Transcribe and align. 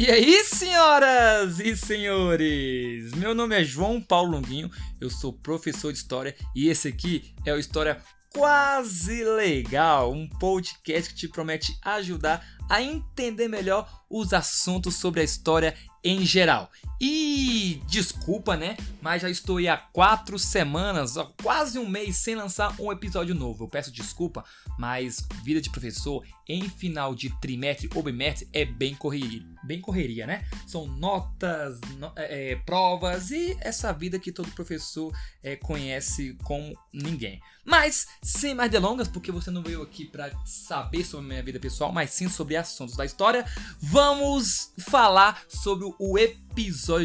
E 0.00 0.10
aí, 0.10 0.42
senhoras 0.44 1.60
e 1.60 1.76
senhores? 1.76 3.12
Meu 3.12 3.34
nome 3.34 3.54
é 3.54 3.62
João 3.62 4.00
Paulo 4.00 4.30
Longuinho, 4.30 4.70
eu 4.98 5.10
sou 5.10 5.30
professor 5.30 5.92
de 5.92 5.98
história 5.98 6.34
e 6.56 6.70
esse 6.70 6.88
aqui 6.88 7.34
é 7.44 7.52
o 7.52 7.58
História 7.58 8.00
Quase 8.32 9.22
Legal, 9.22 10.10
um 10.10 10.26
podcast 10.26 11.12
que 11.12 11.20
te 11.20 11.28
promete 11.28 11.78
ajudar 11.82 12.42
a 12.70 12.80
entender 12.80 13.46
melhor 13.46 13.86
os 14.08 14.32
assuntos 14.32 14.96
sobre 14.96 15.20
a 15.20 15.24
história 15.24 15.74
em 16.02 16.24
geral. 16.24 16.70
E 17.00 17.80
desculpa, 17.86 18.56
né? 18.56 18.76
Mas 19.00 19.22
já 19.22 19.30
estou 19.30 19.56
aí 19.56 19.68
há 19.68 19.76
quatro 19.78 20.38
semanas, 20.38 21.16
ó, 21.16 21.32
quase 21.42 21.78
um 21.78 21.88
mês 21.88 22.16
sem 22.16 22.34
lançar 22.34 22.78
um 22.78 22.92
episódio 22.92 23.34
novo. 23.34 23.64
Eu 23.64 23.68
peço 23.68 23.90
desculpa, 23.90 24.44
mas 24.78 25.26
vida 25.42 25.62
de 25.62 25.70
professor 25.70 26.22
em 26.46 26.68
final 26.68 27.14
de 27.14 27.30
trimestre 27.40 27.88
ou 27.94 28.02
bimestre 28.02 28.48
é 28.52 28.64
bem 28.64 28.94
correria, 28.94 29.42
bem 29.64 29.80
correria, 29.80 30.26
né? 30.26 30.44
São 30.66 30.86
notas, 30.86 31.80
no, 31.96 32.12
é, 32.16 32.52
é 32.52 32.56
provas 32.56 33.30
e 33.30 33.56
essa 33.60 33.92
vida 33.92 34.18
que 34.18 34.32
todo 34.32 34.50
professor 34.50 35.16
é, 35.42 35.56
conhece 35.56 36.36
como 36.44 36.76
ninguém. 36.92 37.40
Mas 37.64 38.08
sem 38.22 38.54
mais 38.54 38.70
delongas, 38.70 39.06
porque 39.06 39.30
você 39.30 39.50
não 39.50 39.62
veio 39.62 39.82
aqui 39.82 40.04
para 40.04 40.32
saber 40.44 41.04
sobre 41.04 41.26
a 41.26 41.28
minha 41.28 41.42
vida 41.42 41.60
pessoal, 41.60 41.92
mas 41.92 42.10
sim 42.10 42.28
sobre 42.28 42.56
assuntos 42.56 42.96
da 42.96 43.04
história, 43.04 43.46
vamos 43.80 44.72
falar 44.78 45.42
sobre 45.48 45.88
o 45.98 46.18
episódio 46.18 46.49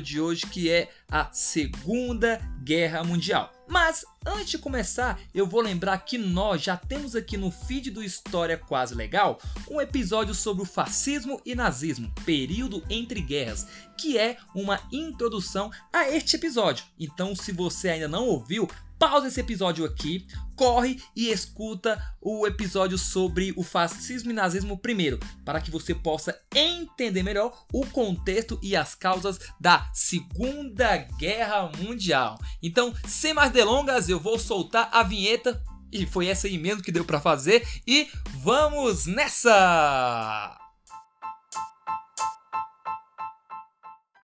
de 0.01 0.19
hoje 0.19 0.45
que 0.47 0.69
é 0.69 0.89
a 1.09 1.31
Segunda 1.31 2.41
Guerra 2.63 3.03
Mundial. 3.03 3.51
Mas 3.67 4.05
antes 4.25 4.49
de 4.49 4.57
começar, 4.57 5.19
eu 5.33 5.47
vou 5.47 5.61
lembrar 5.61 5.97
que 5.99 6.17
nós 6.17 6.61
já 6.61 6.75
temos 6.75 7.15
aqui 7.15 7.37
no 7.37 7.49
feed 7.49 7.89
do 7.89 8.03
História 8.03 8.57
Quase 8.57 8.93
Legal 8.93 9.39
um 9.69 9.79
episódio 9.79 10.35
sobre 10.35 10.63
o 10.63 10.67
fascismo 10.67 11.41
e 11.45 11.55
nazismo, 11.55 12.13
período 12.25 12.83
entre 12.89 13.21
guerras, 13.21 13.65
que 13.97 14.17
é 14.17 14.37
uma 14.53 14.81
introdução 14.91 15.71
a 15.91 16.09
este 16.09 16.35
episódio. 16.35 16.85
Então, 16.99 17.35
se 17.35 17.51
você 17.51 17.89
ainda 17.89 18.07
não 18.07 18.27
ouviu, 18.27 18.69
pausa 18.97 19.27
esse 19.27 19.39
episódio 19.39 19.85
aqui, 19.85 20.25
corre 20.55 21.01
e 21.15 21.29
escuta 21.29 22.01
o 22.21 22.47
episódio 22.47 22.97
sobre 22.97 23.53
o 23.55 23.63
fascismo 23.63 24.31
e 24.31 24.33
nazismo 24.33 24.77
primeiro, 24.77 25.19
para 25.43 25.61
que 25.61 25.71
você 25.71 25.93
possa 25.93 26.37
entender 26.53 27.23
melhor 27.23 27.65
o 27.73 27.85
contexto 27.85 28.59
e 28.61 28.75
as 28.75 28.95
causas 28.95 29.39
da 29.59 29.89
Segunda 29.93 30.97
Guerra 31.19 31.71
Mundial. 31.77 32.37
Então, 32.61 32.93
sem 33.07 33.33
mais 33.33 33.51
delongas, 33.51 34.09
eu 34.09 34.19
vou 34.19 34.39
soltar 34.39 34.89
a 34.91 35.03
vinheta 35.03 35.61
e 35.91 36.05
foi 36.05 36.27
essa 36.27 36.47
aí 36.47 36.57
mesmo 36.57 36.83
que 36.83 36.91
deu 36.91 37.05
para 37.05 37.21
fazer 37.21 37.67
e 37.87 38.07
vamos 38.43 39.05
nessa! 39.05 40.57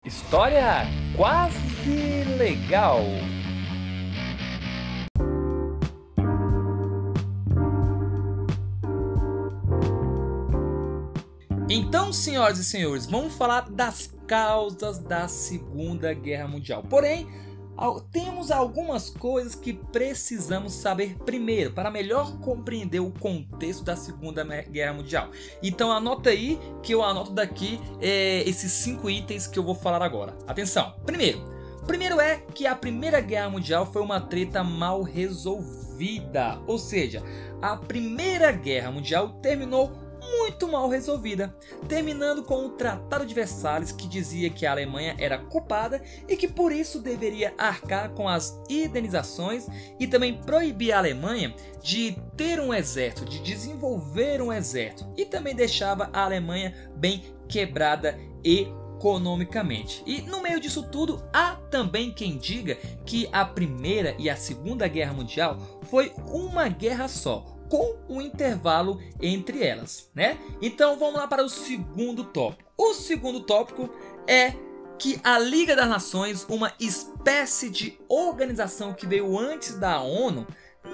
História 0.04 0.86
quase 1.14 2.24
legal. 2.38 3.00
Então, 11.72 12.12
senhoras 12.12 12.58
e 12.58 12.64
senhores, 12.64 13.06
vamos 13.06 13.32
falar 13.34 13.70
das 13.70 14.12
causas 14.26 14.98
da 14.98 15.28
Segunda 15.28 16.12
Guerra 16.12 16.48
Mundial. 16.48 16.82
Porém, 16.82 17.28
temos 18.10 18.50
algumas 18.50 19.08
coisas 19.08 19.54
que 19.54 19.74
precisamos 19.74 20.72
saber 20.72 21.16
primeiro 21.24 21.70
para 21.70 21.88
melhor 21.88 22.40
compreender 22.40 22.98
o 22.98 23.12
contexto 23.12 23.84
da 23.84 23.94
Segunda 23.94 24.42
Guerra 24.42 24.94
Mundial. 24.94 25.30
Então 25.62 25.92
anota 25.92 26.30
aí 26.30 26.58
que 26.82 26.92
eu 26.92 27.04
anoto 27.04 27.30
daqui 27.30 27.80
é, 28.00 28.42
esses 28.48 28.72
cinco 28.72 29.08
itens 29.08 29.46
que 29.46 29.56
eu 29.56 29.62
vou 29.62 29.76
falar 29.76 30.02
agora. 30.02 30.36
Atenção! 30.48 30.96
Primeiro, 31.06 31.40
primeiro 31.86 32.20
é 32.20 32.38
que 32.52 32.66
a 32.66 32.74
Primeira 32.74 33.20
Guerra 33.20 33.48
Mundial 33.48 33.86
foi 33.86 34.02
uma 34.02 34.20
treta 34.20 34.64
mal 34.64 35.02
resolvida, 35.02 36.60
ou 36.66 36.80
seja, 36.80 37.22
a 37.62 37.76
Primeira 37.76 38.50
Guerra 38.50 38.90
Mundial 38.90 39.34
terminou 39.40 40.09
muito 40.38 40.68
mal 40.68 40.88
resolvida, 40.88 41.54
terminando 41.88 42.42
com 42.42 42.66
o 42.66 42.70
Tratado 42.70 43.26
de 43.26 43.34
Versalhes 43.34 43.92
que 43.92 44.08
dizia 44.08 44.50
que 44.50 44.66
a 44.66 44.72
Alemanha 44.72 45.16
era 45.18 45.38
culpada 45.38 46.02
e 46.28 46.36
que 46.36 46.48
por 46.48 46.72
isso 46.72 47.00
deveria 47.00 47.54
arcar 47.58 48.10
com 48.10 48.28
as 48.28 48.60
indenizações 48.68 49.66
e 49.98 50.06
também 50.06 50.40
proibir 50.40 50.92
a 50.92 50.98
Alemanha 50.98 51.54
de 51.82 52.16
ter 52.36 52.60
um 52.60 52.72
exército, 52.72 53.24
de 53.24 53.40
desenvolver 53.40 54.40
um 54.40 54.52
exército 54.52 55.06
e 55.16 55.24
também 55.24 55.54
deixava 55.54 56.10
a 56.12 56.24
Alemanha 56.24 56.74
bem 56.94 57.22
quebrada 57.48 58.18
economicamente. 58.44 60.02
E 60.06 60.22
no 60.22 60.40
meio 60.40 60.60
disso 60.60 60.82
tudo, 60.90 61.22
há 61.32 61.56
também 61.70 62.12
quem 62.12 62.36
diga 62.36 62.76
que 63.04 63.28
a 63.32 63.44
Primeira 63.44 64.14
e 64.18 64.30
a 64.30 64.36
Segunda 64.36 64.86
Guerra 64.86 65.12
Mundial 65.12 65.58
foi 65.82 66.12
uma 66.28 66.68
guerra 66.68 67.08
só, 67.08 67.59
com 67.70 67.96
um 68.08 68.20
intervalo 68.20 69.00
entre 69.22 69.64
elas, 69.64 70.10
né? 70.14 70.36
Então 70.60 70.98
vamos 70.98 71.14
lá 71.14 71.26
para 71.26 71.44
o 71.44 71.48
segundo 71.48 72.24
tópico. 72.24 72.68
O 72.76 72.92
segundo 72.92 73.40
tópico 73.40 73.88
é 74.26 74.52
que 74.98 75.18
a 75.24 75.38
Liga 75.38 75.74
das 75.74 75.88
Nações, 75.88 76.44
uma 76.48 76.74
espécie 76.78 77.70
de 77.70 77.98
organização 78.08 78.92
que 78.92 79.06
veio 79.06 79.38
antes 79.38 79.78
da 79.78 80.02
ONU, 80.02 80.46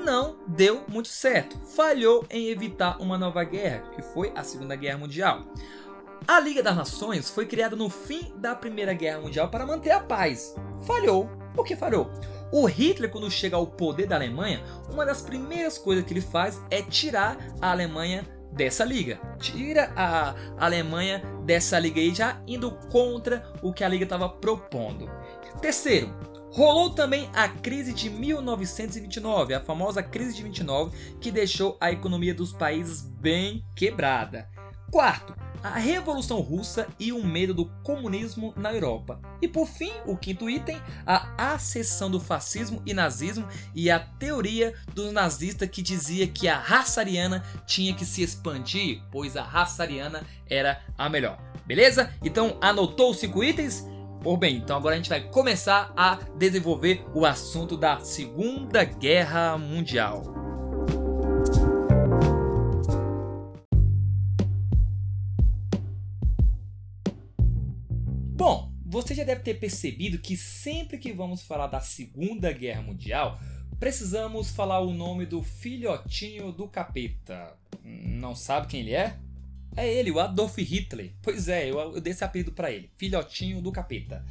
não 0.04 0.38
deu 0.47 0.84
muito 0.87 1.09
certo. 1.09 1.59
Falhou 1.75 2.25
em 2.31 2.48
evitar 2.48 3.00
uma 3.00 3.16
nova 3.16 3.43
guerra, 3.43 3.88
que 3.94 4.03
foi 4.03 4.32
a 4.37 4.44
Segunda 4.44 4.76
Guerra 4.76 4.98
Mundial. 4.98 5.44
A 6.28 6.41
Liga 6.41 6.60
das 6.60 6.75
Nações 6.75 7.31
foi 7.31 7.47
criada 7.47 7.76
no 7.76 7.88
fim 7.88 8.32
da 8.38 8.53
Primeira 8.53 8.92
Guerra 8.92 9.20
Mundial 9.20 9.48
para 9.48 9.64
manter 9.64 9.92
a 9.92 10.00
paz. 10.00 10.56
Falhou. 10.84 11.31
Por 11.54 11.64
que 11.64 11.76
falhou? 11.76 12.10
O 12.53 12.66
Hitler, 12.66 13.10
quando 13.10 13.31
chega 13.31 13.54
ao 13.54 13.66
poder 13.66 14.09
da 14.09 14.16
Alemanha, 14.16 14.60
uma 14.91 15.06
das 15.06 15.22
primeiras 15.22 15.78
coisas 15.78 16.04
que 16.04 16.12
ele 16.12 16.20
faz 16.20 16.60
é 16.69 16.82
tirar 16.82 17.38
a 17.60 17.70
Alemanha 17.70 18.26
dessa 18.53 18.84
liga. 18.84 19.20
Tira 19.38 19.92
a 19.94 20.34
Alemanha 20.59 21.22
dessa 21.44 21.78
liga 21.78 22.00
aí, 22.00 22.12
já 22.12 22.43
indo 22.44 22.72
contra 22.91 23.53
o 23.62 23.72
que 23.72 23.84
a 23.84 23.88
liga 23.88 24.03
estava 24.03 24.28
propondo. 24.28 25.08
Terceiro, 25.62 26.12
rolou 26.50 26.91
também 26.91 27.31
a 27.34 27.48
crise 27.48 27.93
de 27.93 28.10
1929, 28.10 29.54
a 29.54 29.60
famosa 29.60 30.03
crise 30.03 30.34
de 30.34 30.43
29, 30.43 31.16
que 31.20 31.31
deixou 31.31 31.76
a 31.81 31.93
economia 31.93 32.34
dos 32.34 32.53
países 32.53 33.03
bem 33.03 33.64
quebrada. 33.76 34.48
Quarto, 34.91 35.34
a 35.66 35.78
Revolução 35.78 36.41
Russa 36.41 36.87
e 36.99 37.12
o 37.12 37.25
medo 37.25 37.53
do 37.53 37.66
comunismo 37.82 38.54
na 38.56 38.72
Europa. 38.72 39.21
E 39.43 39.49
por 39.49 39.66
fim, 39.66 39.91
o 40.04 40.16
quinto 40.16 40.49
item, 40.49 40.81
a 41.04 41.53
acessão 41.54 42.10
do 42.10 42.21
fascismo 42.21 42.81
e 42.87 42.94
nazismo 42.94 43.47
e 43.75 43.91
a 43.91 43.99
teoria 43.99 44.75
dos 44.94 45.12
nazistas 45.12 45.69
que 45.69 45.82
dizia 45.82 46.26
que 46.26 46.47
a 46.47 46.59
raça 46.59 47.00
ariana 47.00 47.43
tinha 47.66 47.94
que 47.94 48.05
se 48.05 48.22
expandir, 48.22 49.03
pois 49.10 49.37
a 49.37 49.43
raça 49.43 49.82
ariana 49.82 50.22
era 50.49 50.81
a 50.97 51.09
melhor. 51.09 51.38
Beleza? 51.66 52.12
Então 52.22 52.56
anotou 52.60 53.10
os 53.10 53.19
cinco 53.19 53.43
itens? 53.43 53.84
Por 54.22 54.37
bem, 54.37 54.56
então 54.56 54.76
agora 54.76 54.94
a 54.94 54.99
gente 54.99 55.09
vai 55.09 55.21
começar 55.21 55.93
a 55.97 56.19
desenvolver 56.37 57.05
o 57.15 57.26
assunto 57.26 57.76
da 57.76 58.00
Segunda 58.00 58.84
Guerra 58.84 59.59
Mundial. 59.59 60.46
Você 68.97 69.15
já 69.15 69.25
deve 69.25 69.43
ter 69.43 69.61
percebido 69.61 70.19
que 70.19 70.39
sempre 70.39 70.97
que 70.97 71.12
vamos 71.12 71.43
falar 71.43 71.67
da 71.67 71.81
Segunda 71.81 72.51
Guerra 72.51 72.81
Mundial, 72.81 73.39
precisamos 73.79 74.49
falar 74.49 74.81
o 74.81 74.91
nome 74.91 75.27
do 75.27 75.43
filhotinho 75.43 76.51
do 76.51 76.67
capeta. 76.67 77.55
Não 77.85 78.35
sabe 78.35 78.69
quem 78.69 78.81
ele 78.81 78.94
é? 78.94 79.19
É 79.76 79.87
ele, 79.87 80.11
o 80.11 80.19
Adolf 80.19 80.56
Hitler. 80.56 81.12
Pois 81.20 81.47
é, 81.47 81.70
eu, 81.70 81.79
eu 81.79 82.00
dei 82.00 82.15
esse 82.15 82.25
apelido 82.25 82.53
para 82.53 82.70
ele, 82.70 82.91
filhotinho 82.97 83.61
do 83.61 83.70
capeta. 83.70 84.25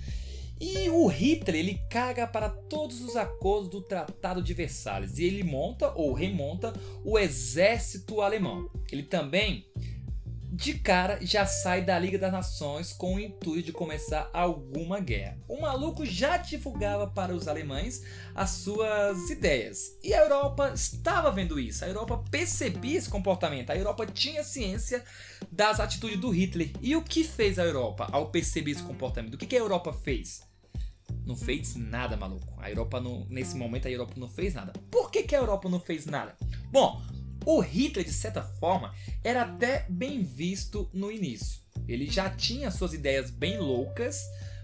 E 0.60 0.89
o 0.89 1.06
Hitler, 1.06 1.57
ele 1.57 1.80
caga 1.88 2.25
para 2.25 2.50
todos 2.50 3.01
os 3.01 3.16
acordos 3.16 3.69
do 3.69 3.81
Tratado 3.81 4.42
de 4.42 4.51
Versalhes 4.56 5.19
e 5.19 5.25
ele 5.25 5.44
monta 5.44 5.92
ou 5.94 6.12
remonta 6.12 6.74
o 7.04 7.19
exército 7.19 8.19
alemão. 8.19 8.68
Ele 8.92 9.04
também 9.04 9.63
de 10.56 10.75
cara 10.75 11.19
já 11.22 11.46
sai 11.46 11.84
da 11.84 12.00
Liga 12.00 12.18
das 12.18 12.31
Nações 12.31 12.94
com 12.94 13.16
o 13.16 13.19
intuito 13.19 13.66
de 13.66 13.72
começar 13.74 14.30
alguma 14.31 15.02
guerra. 15.02 15.38
O 15.50 15.60
maluco 15.60 16.06
já 16.06 16.38
divulgava 16.38 17.07
para 17.07 17.36
os 17.36 17.50
alemães 17.50 18.04
as 18.34 18.52
suas 18.52 19.30
ideias. 19.30 19.98
E 20.02 20.13
a 20.13 20.22
Europa 20.22 20.72
estava 20.74 21.30
vendo 21.30 21.60
isso. 21.60 21.84
A 21.84 21.90
Europa 21.90 22.24
percebia 22.31 22.98
esse 22.98 23.10
comportamento. 23.10 23.69
A 23.69 23.75
Europa 23.75 24.06
tinha 24.06 24.46
ciência 24.46 25.04
das 25.52 25.81
atitudes 25.81 26.22
do 26.22 26.30
Hitler. 26.30 26.72
E 26.80 26.96
o 26.96 27.01
que 27.01 27.25
fez 27.25 27.60
a 27.60 27.66
Europa 27.66 28.08
ao 28.13 28.30
perceber 28.30 28.72
esse 28.72 28.84
comportamento? 28.84 29.34
O 29.34 29.38
que 29.38 29.58
a 29.58 29.60
Europa 29.60 29.92
fez? 29.92 30.42
Não 31.25 31.36
fez 31.36 31.75
nada, 31.75 32.16
maluco. 32.16 32.48
A 32.60 32.69
Europa, 32.69 33.01
não, 33.01 33.25
nesse 33.30 33.58
momento, 33.58 33.90
a 33.90 33.92
Europa 33.92 34.13
não 34.16 34.30
fez 34.30 34.54
nada. 34.54 34.72
Por 34.90 35.12
que, 35.12 35.24
que 35.24 35.36
a 35.36 35.40
Europa 35.40 35.68
não 35.68 35.81
fez 35.81 36.06
nada? 36.06 36.38
Bom, 36.72 37.01
o 37.45 37.59
Hitler, 37.59 38.06
de 38.06 38.13
certa 38.13 38.42
forma, 38.42 38.94
era 39.24 39.44
até 39.44 39.86
bem 39.88 40.24
visto 40.24 40.89
no 40.94 41.12
início. 41.12 41.62
Ele 41.88 42.09
já 42.09 42.30
tinha 42.30 42.71
suas 42.71 42.94
ideias 42.94 43.30
bem 43.30 43.59
loucas, 43.59 44.19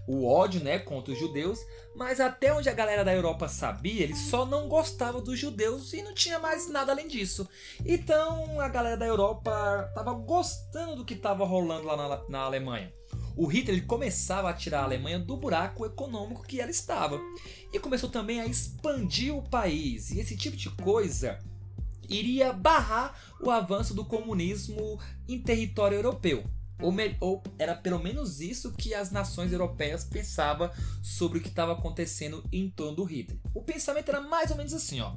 o 0.06 0.26
ódio, 0.26 0.62
né, 0.62 0.78
contra 0.80 1.12
os 1.12 1.18
judeus, 1.18 1.60
mas 1.94 2.18
até 2.18 2.52
onde 2.52 2.68
a 2.68 2.74
galera 2.74 3.04
da 3.04 3.14
Europa 3.14 3.46
sabia, 3.48 4.02
ele 4.02 4.16
só 4.16 4.44
não 4.44 4.68
gostava 4.68 5.20
dos 5.20 5.38
judeus 5.38 5.92
e 5.92 6.02
não 6.02 6.12
tinha 6.12 6.38
mais 6.38 6.68
nada 6.68 6.90
além 6.90 7.06
disso. 7.06 7.48
Então 7.86 8.60
a 8.60 8.68
galera 8.68 8.96
da 8.96 9.06
Europa 9.06 9.86
estava 9.88 10.12
gostando 10.12 10.96
do 10.96 11.04
que 11.04 11.14
estava 11.14 11.44
rolando 11.44 11.86
lá 11.86 11.96
na, 11.96 12.28
na 12.28 12.38
Alemanha. 12.40 12.92
O 13.36 13.46
Hitler 13.46 13.76
ele 13.76 13.86
começava 13.86 14.50
a 14.50 14.52
tirar 14.52 14.80
a 14.80 14.84
Alemanha 14.84 15.18
do 15.18 15.36
buraco 15.36 15.86
econômico 15.86 16.46
que 16.46 16.60
ela 16.60 16.70
estava 16.70 17.20
e 17.72 17.78
começou 17.78 18.10
também 18.10 18.40
a 18.40 18.46
expandir 18.46 19.34
o 19.34 19.48
país. 19.48 20.10
E 20.10 20.20
esse 20.20 20.36
tipo 20.36 20.56
de 20.56 20.68
coisa 20.70 21.38
iria 22.12 22.52
barrar 22.52 23.18
o 23.40 23.50
avanço 23.50 23.94
do 23.94 24.04
comunismo 24.04 24.98
em 25.28 25.38
território 25.38 25.96
europeu. 25.96 26.44
Ou, 26.80 26.92
ou, 27.20 27.42
era 27.58 27.76
pelo 27.76 28.02
menos 28.02 28.40
isso 28.40 28.72
que 28.72 28.92
as 28.92 29.12
nações 29.12 29.52
europeias 29.52 30.04
pensavam 30.04 30.68
sobre 31.00 31.38
o 31.38 31.40
que 31.40 31.48
estava 31.48 31.72
acontecendo 31.72 32.44
em 32.52 32.68
torno 32.68 32.96
do 32.96 33.04
Hitler. 33.04 33.38
O 33.54 33.62
pensamento 33.62 34.08
era 34.08 34.20
mais 34.20 34.50
ou 34.50 34.56
menos 34.56 34.74
assim, 34.74 35.00
ó. 35.00 35.14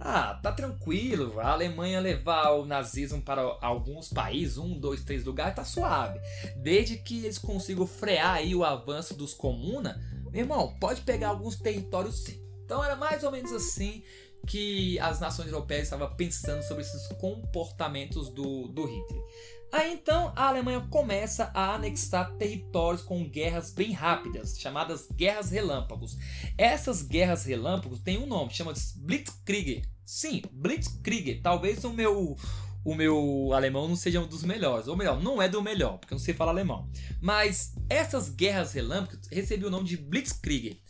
Ah, 0.00 0.38
tá 0.42 0.50
tranquilo, 0.50 1.38
a 1.38 1.52
Alemanha 1.52 2.00
levar 2.00 2.50
o 2.50 2.66
nazismo 2.66 3.22
para 3.22 3.42
alguns 3.60 4.08
países, 4.08 4.58
um, 4.58 4.78
dois, 4.78 5.04
três 5.04 5.24
lugares, 5.24 5.54
tá 5.54 5.64
suave. 5.64 6.18
Desde 6.56 6.98
que 6.98 7.24
eles 7.24 7.38
consigam 7.38 7.86
frear 7.86 8.34
aí 8.34 8.54
o 8.54 8.64
avanço 8.64 9.14
dos 9.14 9.32
comunas, 9.32 9.96
meu 10.32 10.42
irmão, 10.42 10.76
pode 10.80 11.02
pegar 11.02 11.28
alguns 11.28 11.56
territórios 11.56 12.24
sim. 12.24 12.42
Então 12.64 12.82
era 12.82 12.96
mais 12.96 13.22
ou 13.22 13.30
menos 13.30 13.52
assim 13.52 14.02
que 14.46 14.98
as 15.00 15.20
nações 15.20 15.48
europeias 15.48 15.84
estavam 15.84 16.14
pensando 16.14 16.62
sobre 16.62 16.82
esses 16.82 17.06
comportamentos 17.18 18.28
do, 18.28 18.68
do 18.68 18.84
Hitler. 18.84 19.22
Aí 19.72 19.92
então 19.92 20.32
a 20.36 20.46
Alemanha 20.46 20.86
começa 20.88 21.50
a 21.52 21.74
anexar 21.74 22.32
territórios 22.36 23.02
com 23.02 23.28
guerras 23.28 23.72
bem 23.72 23.90
rápidas, 23.90 24.56
chamadas 24.58 25.08
guerras 25.10 25.50
relâmpagos. 25.50 26.16
Essas 26.56 27.02
guerras 27.02 27.44
relâmpagos 27.44 27.98
têm 27.98 28.18
um 28.18 28.26
nome, 28.26 28.54
chama 28.54 28.72
de 28.72 28.80
Blitzkrieg. 28.96 29.82
Sim, 30.04 30.42
Blitzkrieg. 30.52 31.40
Talvez 31.40 31.82
o 31.82 31.92
meu 31.92 32.36
o 32.84 32.94
meu 32.94 33.52
alemão 33.52 33.88
não 33.88 33.96
seja 33.96 34.20
um 34.20 34.28
dos 34.28 34.44
melhores, 34.44 34.86
ou 34.86 34.96
melhor, 34.96 35.20
não 35.20 35.40
é 35.40 35.48
do 35.48 35.62
melhor, 35.62 35.98
porque 35.98 36.12
eu 36.12 36.18
não 36.18 36.24
sei 36.24 36.34
falar 36.34 36.52
alemão. 36.52 36.88
Mas 37.20 37.74
essas 37.88 38.28
guerras 38.28 38.74
relâmpagos 38.74 39.26
recebiam 39.32 39.68
o 39.68 39.72
nome 39.72 39.88
de 39.88 39.96
Blitzkrieg. 39.96 40.83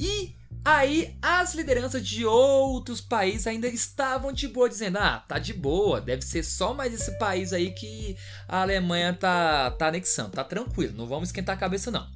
E 0.00 0.34
Aí 0.62 1.16
as 1.22 1.54
lideranças 1.54 2.06
de 2.06 2.26
outros 2.26 3.00
países 3.00 3.46
ainda 3.46 3.66
estavam 3.66 4.30
de 4.30 4.46
boa, 4.46 4.68
dizendo: 4.68 4.98
ah, 4.98 5.24
tá 5.26 5.38
de 5.38 5.54
boa, 5.54 6.00
deve 6.00 6.22
ser 6.22 6.42
só 6.42 6.74
mais 6.74 6.92
esse 6.92 7.18
país 7.18 7.52
aí 7.52 7.70
que 7.70 8.14
a 8.46 8.60
Alemanha 8.60 9.14
tá, 9.14 9.70
tá 9.70 9.88
anexando, 9.88 10.32
tá 10.32 10.44
tranquilo, 10.44 10.94
não 10.94 11.06
vamos 11.06 11.30
esquentar 11.30 11.56
a 11.56 11.58
cabeça 11.58 11.90
não. 11.90 12.06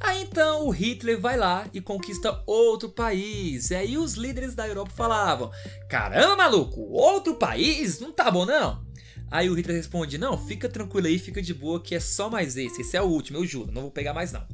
Aí 0.00 0.22
então 0.22 0.66
o 0.66 0.70
Hitler 0.70 1.20
vai 1.20 1.36
lá 1.36 1.68
e 1.72 1.80
conquista 1.80 2.42
outro 2.46 2.88
país. 2.88 3.70
E 3.70 3.74
aí 3.74 3.98
os 3.98 4.14
líderes 4.14 4.54
da 4.54 4.66
Europa 4.66 4.90
falavam: 4.96 5.50
caramba, 5.88 6.34
maluco, 6.34 6.80
outro 6.80 7.34
país? 7.34 8.00
Não 8.00 8.10
tá 8.10 8.30
bom 8.30 8.46
não? 8.46 8.82
Aí 9.30 9.50
o 9.50 9.54
Hitler 9.54 9.76
responde: 9.76 10.16
não, 10.16 10.38
fica 10.38 10.66
tranquilo 10.66 11.08
aí, 11.08 11.18
fica 11.18 11.42
de 11.42 11.52
boa 11.52 11.80
que 11.80 11.94
é 11.94 12.00
só 12.00 12.30
mais 12.30 12.56
esse, 12.56 12.80
esse 12.80 12.96
é 12.96 13.02
o 13.02 13.06
último, 13.06 13.36
eu 13.36 13.46
juro, 13.46 13.70
não 13.70 13.82
vou 13.82 13.90
pegar 13.90 14.14
mais 14.14 14.32
não. 14.32 14.46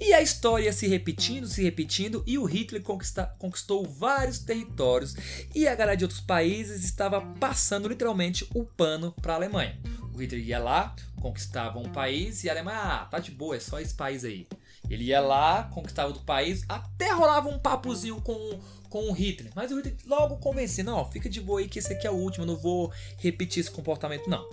E 0.00 0.14
a 0.14 0.22
história 0.22 0.72
se 0.72 0.86
repetindo, 0.86 1.48
se 1.48 1.60
repetindo, 1.60 2.22
e 2.24 2.38
o 2.38 2.44
Hitler 2.44 2.82
conquista, 2.82 3.34
conquistou 3.36 3.84
vários 3.84 4.38
territórios 4.38 5.16
e 5.52 5.66
a 5.66 5.74
galera 5.74 5.96
de 5.96 6.04
outros 6.04 6.20
países 6.20 6.84
estava 6.84 7.20
passando 7.20 7.88
literalmente 7.88 8.48
o 8.54 8.64
pano 8.64 9.12
para 9.20 9.32
a 9.32 9.36
Alemanha. 9.36 9.76
O 10.14 10.18
Hitler 10.18 10.44
ia 10.44 10.58
lá, 10.60 10.94
conquistava 11.20 11.80
um 11.80 11.90
país 11.90 12.44
e 12.44 12.48
a 12.48 12.52
Alemanha, 12.52 12.78
ah, 12.78 13.04
tá 13.06 13.18
de 13.18 13.32
boa, 13.32 13.56
é 13.56 13.60
só 13.60 13.80
esse 13.80 13.94
país 13.94 14.24
aí. 14.24 14.46
Ele 14.88 15.04
ia 15.04 15.20
lá, 15.20 15.64
conquistava 15.64 16.08
outro 16.08 16.22
país, 16.22 16.64
até 16.68 17.12
rolava 17.12 17.48
um 17.48 17.58
papozinho 17.58 18.20
com, 18.20 18.60
com 18.88 19.10
o 19.10 19.12
Hitler. 19.12 19.52
Mas 19.54 19.72
o 19.72 19.76
Hitler 19.76 19.96
logo 20.06 20.36
convencia, 20.36 20.84
não, 20.84 21.04
fica 21.10 21.28
de 21.28 21.40
boa 21.40 21.58
aí 21.58 21.68
que 21.68 21.80
esse 21.80 21.92
aqui 21.92 22.06
é 22.06 22.10
o 22.10 22.14
último, 22.14 22.44
eu 22.44 22.46
não 22.46 22.56
vou 22.56 22.92
repetir 23.16 23.60
esse 23.60 23.70
comportamento 23.70 24.30
não. 24.30 24.48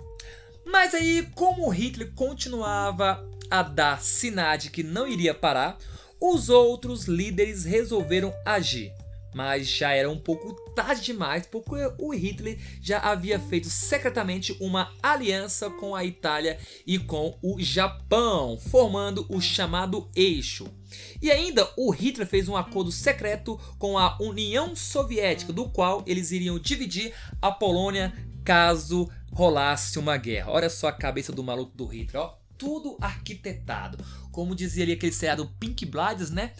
Mas 0.66 0.92
aí, 0.92 1.22
como 1.36 1.66
o 1.66 1.70
Hitler 1.70 2.12
continuava 2.14 3.24
a 3.50 3.62
dar 3.62 4.00
sinal 4.00 4.56
de 4.56 4.70
que 4.70 4.82
não 4.82 5.06
iria 5.06 5.34
parar, 5.34 5.78
os 6.20 6.48
outros 6.48 7.04
líderes 7.04 7.64
resolveram 7.64 8.32
agir. 8.44 8.92
Mas 9.34 9.68
já 9.68 9.92
era 9.92 10.10
um 10.10 10.18
pouco 10.18 10.54
tarde 10.72 11.02
demais, 11.02 11.46
porque 11.46 11.74
o 11.98 12.14
Hitler 12.14 12.58
já 12.80 13.00
havia 13.00 13.38
feito 13.38 13.68
secretamente 13.68 14.56
uma 14.60 14.90
aliança 15.02 15.68
com 15.68 15.94
a 15.94 16.02
Itália 16.02 16.58
e 16.86 16.98
com 16.98 17.38
o 17.42 17.60
Japão, 17.60 18.58
formando 18.58 19.26
o 19.28 19.38
chamado 19.38 20.10
Eixo. 20.16 20.66
E 21.20 21.30
ainda 21.30 21.70
o 21.76 21.90
Hitler 21.90 22.26
fez 22.26 22.48
um 22.48 22.56
acordo 22.56 22.90
secreto 22.90 23.60
com 23.78 23.98
a 23.98 24.16
União 24.22 24.74
Soviética, 24.74 25.52
do 25.52 25.68
qual 25.68 26.02
eles 26.06 26.30
iriam 26.30 26.58
dividir 26.58 27.12
a 27.42 27.52
Polônia 27.52 28.14
caso 28.42 29.06
rolasse 29.34 29.98
uma 29.98 30.16
guerra. 30.16 30.52
Olha 30.52 30.70
só 30.70 30.88
a 30.88 30.92
cabeça 30.92 31.30
do 31.30 31.44
maluco 31.44 31.76
do 31.76 31.84
Hitler, 31.84 32.22
ó 32.22 32.45
tudo 32.58 32.96
arquitetado. 33.00 34.02
Como 34.30 34.54
dizia 34.54 34.84
ali 34.84 34.92
aquele 34.92 35.12
seriado 35.12 35.50
Pink 35.58 35.86
Blinders, 35.86 36.30
né? 36.30 36.52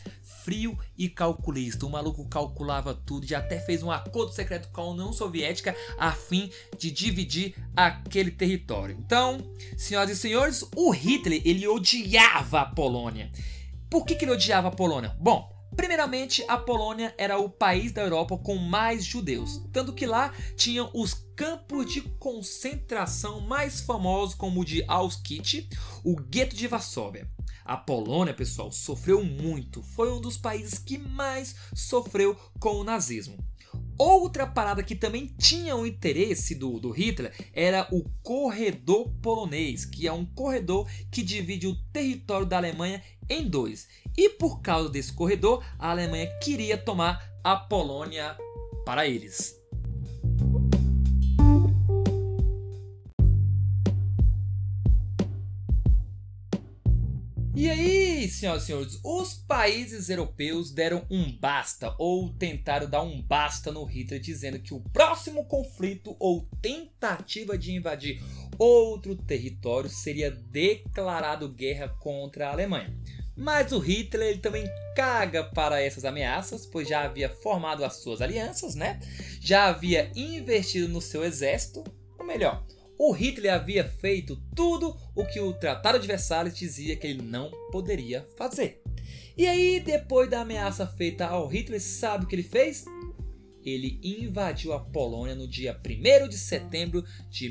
Frio 0.44 0.78
e 0.96 1.08
calculista. 1.08 1.84
O 1.84 1.90
maluco 1.90 2.24
calculava 2.28 2.94
tudo 2.94 3.26
e 3.28 3.34
até 3.34 3.58
fez 3.58 3.82
um 3.82 3.90
acordo 3.90 4.32
secreto 4.32 4.68
com 4.68 4.80
a 4.80 4.90
União 4.90 5.12
Soviética 5.12 5.74
a 5.98 6.12
fim 6.12 6.50
de 6.78 6.90
dividir 6.90 7.54
aquele 7.74 8.30
território. 8.30 8.96
Então, 8.98 9.38
senhoras 9.76 10.10
e 10.10 10.16
senhores, 10.16 10.64
o 10.76 10.90
Hitler 10.90 11.42
ele 11.44 11.66
odiava 11.66 12.60
a 12.60 12.66
Polônia. 12.66 13.30
Por 13.90 14.04
que, 14.04 14.14
que 14.14 14.24
ele 14.24 14.32
odiava 14.32 14.68
a 14.68 14.72
Polônia? 14.72 15.16
Bom, 15.18 15.55
Primeiramente, 15.76 16.42
a 16.48 16.56
Polônia 16.56 17.14
era 17.18 17.38
o 17.38 17.50
país 17.50 17.92
da 17.92 18.00
Europa 18.00 18.38
com 18.38 18.56
mais 18.56 19.04
judeus, 19.04 19.62
tanto 19.72 19.92
que 19.92 20.06
lá 20.06 20.32
tinham 20.56 20.90
os 20.94 21.12
campos 21.36 21.92
de 21.92 22.00
concentração 22.18 23.40
mais 23.42 23.80
famosos, 23.80 24.34
como 24.34 24.62
o 24.62 24.64
de 24.64 24.82
Auschwitz, 24.88 25.68
o 26.02 26.16
gueto 26.16 26.56
de 26.56 26.66
Varsóvia. 26.66 27.30
A 27.62 27.76
Polônia, 27.76 28.32
pessoal, 28.32 28.72
sofreu 28.72 29.22
muito, 29.22 29.82
foi 29.82 30.10
um 30.10 30.20
dos 30.20 30.36
países 30.38 30.78
que 30.78 30.96
mais 30.96 31.54
sofreu 31.74 32.34
com 32.58 32.76
o 32.76 32.84
nazismo. 32.84 33.36
Outra 33.98 34.46
parada 34.46 34.82
que 34.82 34.94
também 34.94 35.26
tinha 35.38 35.74
o 35.74 35.86
interesse 35.86 36.54
do, 36.54 36.78
do 36.78 36.90
Hitler 36.90 37.32
era 37.52 37.88
o 37.90 38.04
corredor 38.22 39.08
polonês, 39.22 39.84
que 39.84 40.06
é 40.06 40.12
um 40.12 40.24
corredor 40.24 40.88
que 41.10 41.22
divide 41.22 41.66
o 41.66 41.74
território 41.92 42.46
da 42.46 42.58
Alemanha 42.58 43.02
em 43.28 43.48
dois. 43.48 43.88
E 44.16 44.30
por 44.30 44.60
causa 44.60 44.90
desse 44.90 45.12
corredor, 45.12 45.64
a 45.78 45.90
Alemanha 45.90 46.30
queria 46.40 46.76
tomar 46.76 47.26
a 47.42 47.56
Polônia 47.56 48.36
para 48.84 49.06
eles. 49.06 49.55
E 57.58 57.70
aí, 57.70 58.28
senhoras 58.28 58.64
e 58.64 58.66
senhores, 58.66 59.00
os 59.02 59.32
países 59.32 60.10
europeus 60.10 60.70
deram 60.70 61.06
um 61.10 61.32
basta 61.38 61.94
ou 61.98 62.28
tentaram 62.34 62.86
dar 62.86 63.00
um 63.00 63.22
basta 63.22 63.72
no 63.72 63.82
Hitler, 63.82 64.20
dizendo 64.20 64.58
que 64.58 64.74
o 64.74 64.80
próximo 64.92 65.42
conflito 65.46 66.14
ou 66.20 66.46
tentativa 66.60 67.56
de 67.56 67.72
invadir 67.72 68.22
outro 68.58 69.16
território 69.16 69.88
seria 69.88 70.30
declarado 70.30 71.48
guerra 71.48 71.88
contra 71.88 72.48
a 72.48 72.52
Alemanha. 72.52 72.94
Mas 73.34 73.72
o 73.72 73.78
Hitler 73.78 74.28
ele 74.28 74.40
também 74.40 74.66
caga 74.94 75.42
para 75.42 75.80
essas 75.80 76.04
ameaças, 76.04 76.66
pois 76.66 76.86
já 76.86 77.04
havia 77.04 77.30
formado 77.30 77.86
as 77.86 78.02
suas 78.02 78.20
alianças, 78.20 78.74
né? 78.74 79.00
Já 79.40 79.68
havia 79.68 80.12
investido 80.14 80.88
no 80.88 81.00
seu 81.00 81.24
exército, 81.24 81.82
ou 82.18 82.26
melhor, 82.26 82.66
o 82.98 83.12
Hitler 83.12 83.52
havia 83.52 83.84
feito 83.84 84.36
tudo 84.54 84.96
o 85.14 85.24
que 85.24 85.40
o 85.40 85.52
Tratado 85.52 85.98
de 85.98 86.06
Versalhes 86.06 86.56
dizia 86.56 86.96
que 86.96 87.06
ele 87.06 87.22
não 87.22 87.50
poderia 87.70 88.26
fazer. 88.36 88.82
E 89.36 89.46
aí, 89.46 89.80
depois 89.80 90.30
da 90.30 90.40
ameaça 90.40 90.86
feita 90.86 91.26
ao 91.26 91.46
Hitler, 91.46 91.80
sabe 91.80 92.24
o 92.24 92.28
que 92.28 92.34
ele 92.34 92.42
fez? 92.42 92.84
Ele 93.62 93.98
invadiu 94.02 94.72
a 94.72 94.80
Polônia 94.80 95.34
no 95.34 95.46
dia 95.46 95.78
1 95.78 96.28
de 96.28 96.38
setembro 96.38 97.04
de 97.28 97.48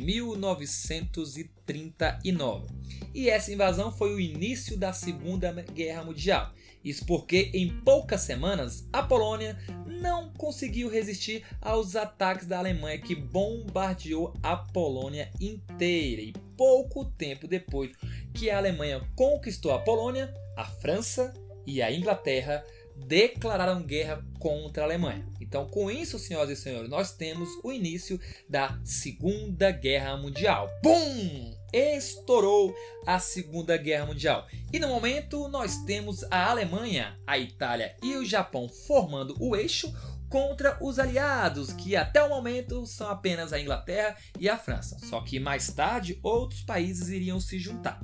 1939. 1.68 2.68
E 3.14 3.30
essa 3.30 3.52
invasão 3.52 3.92
foi 3.92 4.14
o 4.14 4.20
início 4.20 4.78
da 4.78 4.94
Segunda 4.94 5.52
Guerra 5.52 6.04
Mundial. 6.04 6.52
Isso 6.84 7.06
porque 7.06 7.50
em 7.54 7.70
poucas 7.82 8.22
semanas 8.22 8.88
a 8.94 9.02
Polônia 9.02 9.58
não 9.88 10.32
conseguiu 10.34 10.90
resistir 10.90 11.44
aos 11.60 11.96
ataques 11.96 12.46
da 12.46 12.60
Alemanha 12.60 13.00
que 13.00 13.16
bombardeou 13.16 14.34
a 14.44 14.56
Polônia 14.56 15.32
inteira. 15.40 16.22
E 16.22 16.34
pouco 16.56 17.06
tempo 17.06 17.48
depois 17.48 17.92
que 18.34 18.50
a 18.50 18.58
Alemanha 18.58 19.02
conquistou 19.16 19.72
a 19.72 19.80
Polônia, 19.80 20.32
a 20.56 20.66
França 20.66 21.34
e 21.66 21.82
a 21.82 21.92
Inglaterra 21.92 22.64
declararam 22.96 23.84
guerra 23.84 24.26
contra 24.40 24.84
a 24.84 24.86
Alemanha. 24.86 25.28
Então, 25.40 25.68
com 25.68 25.90
isso, 25.92 26.20
senhoras 26.20 26.50
e 26.50 26.62
senhores, 26.62 26.90
nós 26.90 27.12
temos 27.12 27.50
o 27.64 27.72
início 27.72 28.20
da 28.50 28.80
Segunda 28.84 29.72
Guerra 29.72 30.18
Mundial. 30.18 30.70
Bum! 30.84 31.56
estourou 31.76 32.74
a 33.06 33.20
Segunda 33.20 33.76
Guerra 33.76 34.06
Mundial. 34.06 34.48
E 34.72 34.80
no 34.80 34.88
momento 34.88 35.50
nós 35.50 35.84
temos 35.84 36.24
a 36.32 36.50
Alemanha, 36.50 37.20
a 37.28 37.38
Itália 37.38 37.96
e 38.02 38.16
o 38.16 38.26
Japão 38.26 38.70
formando 38.70 39.36
o 39.40 39.56
eixo 39.56 39.94
contra 40.30 40.78
os 40.82 41.00
aliados, 41.00 41.72
que 41.74 41.96
até 41.96 42.22
o 42.22 42.30
momento 42.30 42.86
são 42.86 43.10
apenas 43.10 43.54
a 43.54 43.60
Inglaterra 43.60 44.16
e 44.40 44.50
a 44.50 44.58
França. 44.58 44.98
Só 45.00 45.22
que 45.22 45.40
mais 45.40 45.72
tarde 45.72 46.20
outros 46.22 46.62
países 46.62 47.10
iriam 47.10 47.40
se 47.40 47.60
juntar. 47.60 48.00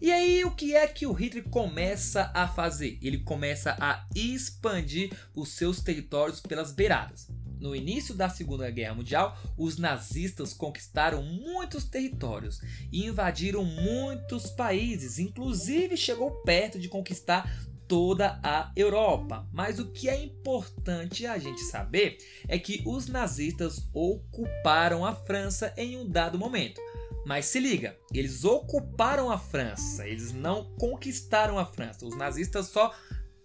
E 0.00 0.10
aí 0.10 0.44
o 0.44 0.50
que 0.50 0.74
é 0.74 0.86
que 0.86 1.06
o 1.06 1.12
Hitler 1.12 1.44
começa 1.48 2.30
a 2.34 2.48
fazer? 2.48 2.98
Ele 3.02 3.18
começa 3.18 3.76
a 3.80 4.06
expandir 4.14 5.12
os 5.34 5.50
seus 5.50 5.80
territórios 5.80 6.40
pelas 6.40 6.72
beiradas. 6.72 7.28
No 7.60 7.74
início 7.74 8.14
da 8.14 8.28
Segunda 8.28 8.70
Guerra 8.70 8.94
Mundial, 8.94 9.36
os 9.56 9.78
nazistas 9.78 10.52
conquistaram 10.52 11.22
muitos 11.22 11.84
territórios 11.84 12.60
e 12.92 13.04
invadiram 13.06 13.64
muitos 13.64 14.48
países, 14.50 15.18
inclusive 15.18 15.96
chegou 15.96 16.30
perto 16.42 16.78
de 16.78 16.88
conquistar 16.88 17.52
toda 17.88 18.38
a 18.42 18.70
Europa. 18.76 19.48
Mas 19.52 19.78
o 19.78 19.86
que 19.86 20.08
é 20.08 20.22
importante 20.22 21.26
a 21.26 21.38
gente 21.38 21.62
saber 21.62 22.18
é 22.46 22.58
que 22.58 22.82
os 22.86 23.08
nazistas 23.08 23.88
ocuparam 23.92 25.04
a 25.04 25.14
França 25.14 25.72
em 25.76 25.96
um 25.96 26.08
dado 26.08 26.38
momento. 26.38 26.80
Mas 27.26 27.46
se 27.46 27.58
liga, 27.58 27.96
eles 28.12 28.44
ocuparam 28.44 29.30
a 29.30 29.38
França, 29.38 30.06
eles 30.06 30.32
não 30.32 30.72
conquistaram 30.78 31.58
a 31.58 31.66
França. 31.66 32.06
Os 32.06 32.16
nazistas 32.16 32.68
só 32.68 32.94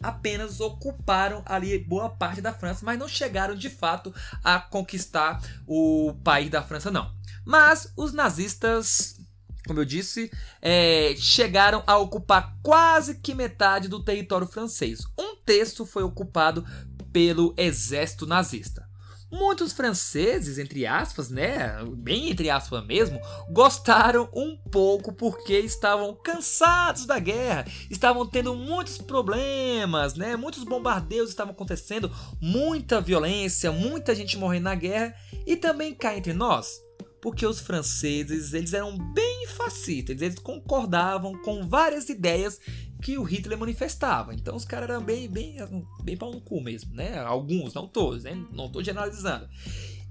apenas 0.02 0.60
ocuparam 0.60 1.42
ali 1.46 1.78
boa 1.80 2.10
parte 2.10 2.42
da 2.42 2.54
França, 2.54 2.86
mas 2.86 3.00
não 3.00 3.08
chegaram 3.08 3.56
de 3.56 3.70
fato 3.70 4.14
a 4.44 4.60
conquistar 4.60 5.42
o 5.66 6.14
país 6.24 6.50
da 6.50 6.62
França, 6.62 6.92
não. 6.92 7.14
Mas 7.46 7.92
os 7.98 8.14
nazistas 8.14 9.20
como 9.66 9.80
eu 9.80 9.86
disse, 9.86 10.32
é, 10.62 11.16
chegaram 11.18 11.84
a 11.88 11.98
ocupar 11.98 12.58
quase 12.62 13.16
que 13.16 13.34
metade 13.34 13.88
do 13.88 14.04
território 14.04 14.48
francês. 14.48 15.06
Um 15.18 15.36
terço 15.38 15.86
foi 15.86 16.04
ocupado 16.04 16.66
pelo 17.12 17.54
exército 17.58 18.26
nazista. 18.26 18.88
Muitos 19.32 19.74
franceses, 19.74 20.60
entre 20.60 20.86
aspas, 20.86 21.30
né, 21.30 21.84
bem 21.98 22.30
entre 22.30 22.52
aspas 22.52 22.86
mesmo, 22.86 23.20
gostaram 23.50 24.30
um 24.32 24.56
pouco 24.70 25.12
porque 25.12 25.58
estavam 25.58 26.14
cansados 26.14 27.08
da 27.08 27.18
guerra, 27.18 27.66
estavam 27.90 28.28
tendo 28.28 28.54
muitos 28.54 29.00
problemas, 29.00 30.14
né, 30.14 30.36
muitos 30.36 30.64
bombardeios 30.64 31.30
estavam 31.30 31.52
acontecendo, 31.52 32.12
muita 32.40 33.02
violência, 33.02 33.72
muita 33.72 34.14
gente 34.14 34.38
morrendo 34.38 34.66
na 34.66 34.76
guerra 34.76 35.16
e 35.48 35.56
também 35.56 35.96
cá 35.96 36.16
entre 36.16 36.34
nós, 36.34 36.80
porque 37.24 37.46
os 37.46 37.62
franceses 37.62 38.54
eles 38.54 38.74
eram 38.74 38.98
bem 38.98 39.48
fascistas, 39.48 40.22
eles 40.22 40.38
concordavam 40.38 41.42
com 41.42 41.66
várias 41.66 42.10
ideias 42.10 42.60
que 43.02 43.18
o 43.18 43.24
Hitler 43.24 43.58
manifestava. 43.58 44.34
Então 44.34 44.58
os 44.58 44.66
caras 44.66 44.90
eram 44.90 45.02
bem, 45.02 45.30
bem, 45.30 45.56
bem 46.04 46.18
pau 46.18 46.34
no 46.34 46.42
cu 46.42 46.60
mesmo, 46.60 46.94
né? 46.94 47.18
Alguns, 47.20 47.74
não 47.74 47.88
todos, 47.88 48.26
né? 48.26 48.36
Não 48.52 48.66
estou 48.66 48.84
generalizando. 48.84 49.48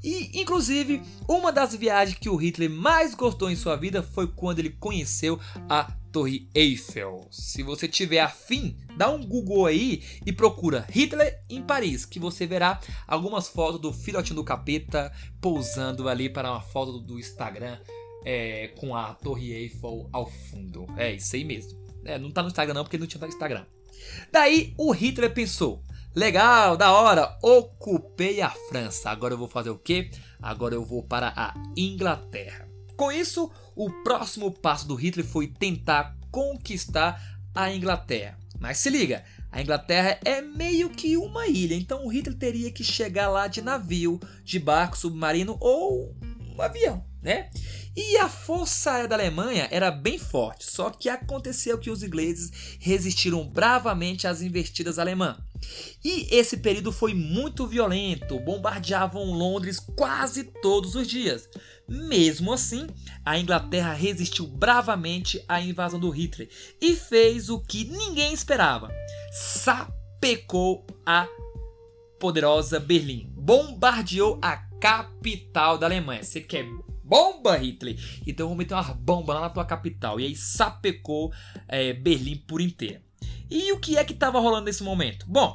E, 0.02 0.40
inclusive, 0.40 1.02
uma 1.28 1.52
das 1.52 1.74
viagens 1.74 2.18
que 2.18 2.28
o 2.28 2.36
Hitler 2.36 2.68
mais 2.68 3.14
gostou 3.14 3.50
em 3.50 3.56
sua 3.56 3.76
vida 3.76 4.02
foi 4.02 4.26
quando 4.26 4.58
ele 4.58 4.70
conheceu 4.70 5.38
a 5.68 5.92
Torre 6.10 6.48
Eiffel. 6.54 7.26
Se 7.30 7.62
você 7.62 7.88
tiver 7.88 8.20
afim, 8.20 8.76
dá 8.96 9.10
um 9.10 9.24
Google 9.24 9.66
aí 9.66 10.02
e 10.26 10.32
procura 10.32 10.86
Hitler 10.90 11.42
em 11.48 11.62
Paris, 11.62 12.04
que 12.04 12.18
você 12.18 12.46
verá 12.46 12.80
algumas 13.06 13.48
fotos 13.48 13.80
do 13.80 13.92
filhotinho 13.92 14.36
do 14.36 14.44
capeta 14.44 15.12
pousando 15.40 16.08
ali 16.08 16.28
para 16.28 16.50
uma 16.50 16.60
foto 16.60 16.98
do 16.98 17.18
Instagram 17.18 17.78
é, 18.24 18.68
com 18.78 18.94
a 18.94 19.14
Torre 19.14 19.52
Eiffel 19.52 20.08
ao 20.12 20.28
fundo. 20.28 20.86
É 20.96 21.12
isso 21.12 21.34
aí 21.34 21.44
mesmo. 21.44 21.80
É, 22.04 22.18
não 22.18 22.30
tá 22.30 22.42
no 22.42 22.48
Instagram 22.48 22.74
não, 22.74 22.84
porque 22.84 22.98
não 22.98 23.06
tinha 23.06 23.26
Instagram. 23.26 23.64
Daí 24.30 24.74
o 24.76 24.90
Hitler 24.90 25.32
pensou: 25.32 25.82
Legal, 26.14 26.76
da 26.76 26.92
hora. 26.92 27.38
Ocupei 27.42 28.42
a 28.42 28.50
França. 28.50 29.08
Agora 29.08 29.32
eu 29.32 29.38
vou 29.38 29.48
fazer 29.48 29.70
o 29.70 29.78
quê? 29.78 30.10
Agora 30.42 30.74
eu 30.74 30.84
vou 30.84 31.02
para 31.02 31.32
a 31.34 31.54
Inglaterra. 31.74 32.68
Com 32.96 33.10
isso, 33.10 33.50
o 33.74 33.90
próximo 34.02 34.50
passo 34.50 34.86
do 34.86 34.94
Hitler 34.94 35.24
foi 35.24 35.46
tentar 35.46 36.14
conquistar 36.30 37.18
a 37.54 37.72
Inglaterra. 37.72 38.38
Mas 38.60 38.76
se 38.76 38.90
liga, 38.90 39.24
a 39.50 39.62
Inglaterra 39.62 40.20
é 40.24 40.42
meio 40.42 40.90
que 40.90 41.16
uma 41.16 41.46
ilha, 41.46 41.74
então 41.74 42.04
o 42.04 42.08
Hitler 42.08 42.36
teria 42.38 42.70
que 42.70 42.84
chegar 42.84 43.28
lá 43.28 43.46
de 43.46 43.62
navio, 43.62 44.20
de 44.44 44.58
barco 44.58 44.96
submarino 44.96 45.56
ou 45.60 46.14
um 46.56 46.62
avião, 46.62 47.04
né? 47.22 47.50
E 47.94 48.16
a 48.16 48.28
força 48.28 48.92
aérea 48.92 49.08
da 49.08 49.16
Alemanha 49.16 49.68
era 49.70 49.90
bem 49.90 50.18
forte, 50.18 50.64
só 50.64 50.90
que 50.90 51.08
aconteceu 51.08 51.78
que 51.78 51.90
os 51.90 52.02
ingleses 52.02 52.78
resistiram 52.80 53.46
bravamente 53.46 54.26
às 54.26 54.40
investidas 54.40 54.98
alemãs. 54.98 55.36
E 56.04 56.26
esse 56.34 56.56
período 56.56 56.90
foi 56.90 57.14
muito 57.14 57.66
violento, 57.66 58.40
bombardeavam 58.40 59.24
Londres 59.24 59.78
quase 59.78 60.44
todos 60.44 60.94
os 60.94 61.06
dias. 61.06 61.48
Mesmo 61.88 62.52
assim, 62.52 62.86
a 63.24 63.38
Inglaterra 63.38 63.92
resistiu 63.92 64.46
bravamente 64.46 65.44
à 65.46 65.60
invasão 65.60 66.00
do 66.00 66.10
Hitler 66.10 66.48
e 66.80 66.96
fez 66.96 67.48
o 67.48 67.60
que 67.60 67.84
ninguém 67.84 68.32
esperava: 68.32 68.90
sapecou 69.30 70.86
a 71.04 71.28
poderosa 72.18 72.80
Berlim, 72.80 73.30
bombardeou 73.36 74.38
a 74.40 74.71
capital 74.82 75.78
da 75.78 75.86
Alemanha. 75.86 76.24
Você 76.24 76.40
quer 76.40 76.66
bomba, 77.04 77.56
Hitler? 77.56 77.96
Então 78.26 78.48
vou 78.48 78.56
meter 78.56 78.74
uma 78.74 78.82
bomba 78.82 79.34
lá 79.34 79.42
na 79.42 79.50
tua 79.50 79.64
capital. 79.64 80.18
E 80.18 80.26
aí 80.26 80.34
sapecou 80.34 81.32
é, 81.68 81.92
Berlim 81.92 82.36
por 82.36 82.60
inteiro. 82.60 83.00
E 83.48 83.70
o 83.70 83.78
que 83.78 83.96
é 83.96 84.04
que 84.04 84.12
estava 84.12 84.40
rolando 84.40 84.64
nesse 84.64 84.82
momento? 84.82 85.24
Bom, 85.28 85.54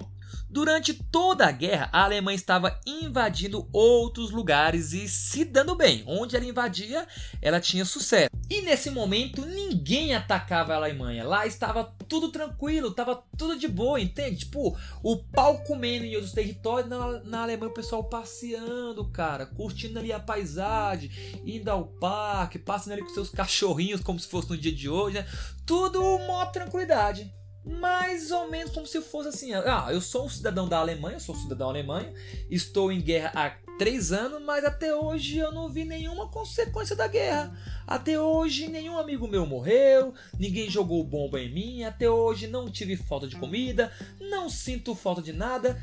Durante 0.49 0.93
toda 0.93 1.45
a 1.45 1.51
guerra, 1.51 1.89
a 1.91 2.05
Alemanha 2.05 2.35
estava 2.35 2.79
invadindo 2.85 3.67
outros 3.73 4.31
lugares 4.31 4.93
e 4.93 5.07
se 5.09 5.43
dando 5.43 5.75
bem. 5.75 6.05
Onde 6.07 6.37
ela 6.37 6.45
invadia, 6.45 7.05
ela 7.41 7.59
tinha 7.59 7.83
sucesso. 7.83 8.29
E 8.49 8.61
nesse 8.61 8.89
momento, 8.89 9.45
ninguém 9.45 10.15
atacava 10.15 10.73
a 10.73 10.77
Alemanha. 10.77 11.27
Lá 11.27 11.45
estava 11.45 11.83
tudo 12.07 12.31
tranquilo, 12.31 12.87
estava 12.87 13.21
tudo 13.37 13.59
de 13.59 13.67
boa, 13.67 13.99
entende? 13.99 14.37
Tipo, 14.37 14.77
o 15.03 15.17
pau 15.17 15.61
comendo 15.63 16.05
em 16.05 16.15
outros 16.15 16.31
territórios, 16.31 16.89
na, 16.89 17.19
na 17.23 17.43
Alemanha 17.43 17.69
o 17.69 17.75
pessoal 17.75 18.05
passeando, 18.05 19.03
cara, 19.11 19.45
curtindo 19.45 19.99
ali 19.99 20.13
a 20.13 20.19
paisagem, 20.19 21.11
indo 21.45 21.69
ao 21.69 21.87
parque, 21.87 22.57
passando 22.57 22.93
ali 22.93 23.01
com 23.01 23.09
seus 23.09 23.29
cachorrinhos, 23.29 23.99
como 23.99 24.17
se 24.17 24.27
fosse 24.27 24.49
no 24.49 24.57
dia 24.57 24.71
de 24.71 24.87
hoje, 24.87 25.17
né? 25.17 25.27
Tudo 25.65 26.01
uma 26.01 26.45
tranquilidade 26.45 27.29
mais 27.67 28.31
ou 28.31 28.49
menos 28.49 28.73
como 28.73 28.87
se 28.87 29.01
fosse 29.01 29.29
assim: 29.29 29.53
ah, 29.53 29.87
eu 29.91 30.01
sou 30.01 30.25
um 30.25 30.29
cidadão 30.29 30.67
da 30.67 30.77
Alemanha, 30.77 31.19
sou 31.19 31.35
um 31.35 31.39
cidadão 31.39 31.69
alemão, 31.69 32.13
estou 32.49 32.91
em 32.91 33.01
guerra 33.01 33.31
há 33.35 33.49
três 33.77 34.11
anos, 34.11 34.41
mas 34.41 34.65
até 34.65 34.93
hoje 34.95 35.37
eu 35.37 35.51
não 35.51 35.69
vi 35.69 35.85
nenhuma 35.85 36.27
consequência 36.27 36.95
da 36.95 37.07
guerra. 37.07 37.55
Até 37.85 38.19
hoje 38.19 38.67
nenhum 38.67 38.97
amigo 38.97 39.27
meu 39.27 39.45
morreu, 39.45 40.13
ninguém 40.37 40.69
jogou 40.69 41.03
bomba 41.03 41.39
em 41.39 41.53
mim, 41.53 41.83
até 41.83 42.09
hoje 42.09 42.47
não 42.47 42.69
tive 42.69 42.95
falta 42.97 43.27
de 43.27 43.35
comida, 43.35 43.91
não 44.19 44.49
sinto 44.49 44.95
falta 44.95 45.21
de 45.21 45.31
nada, 45.31 45.79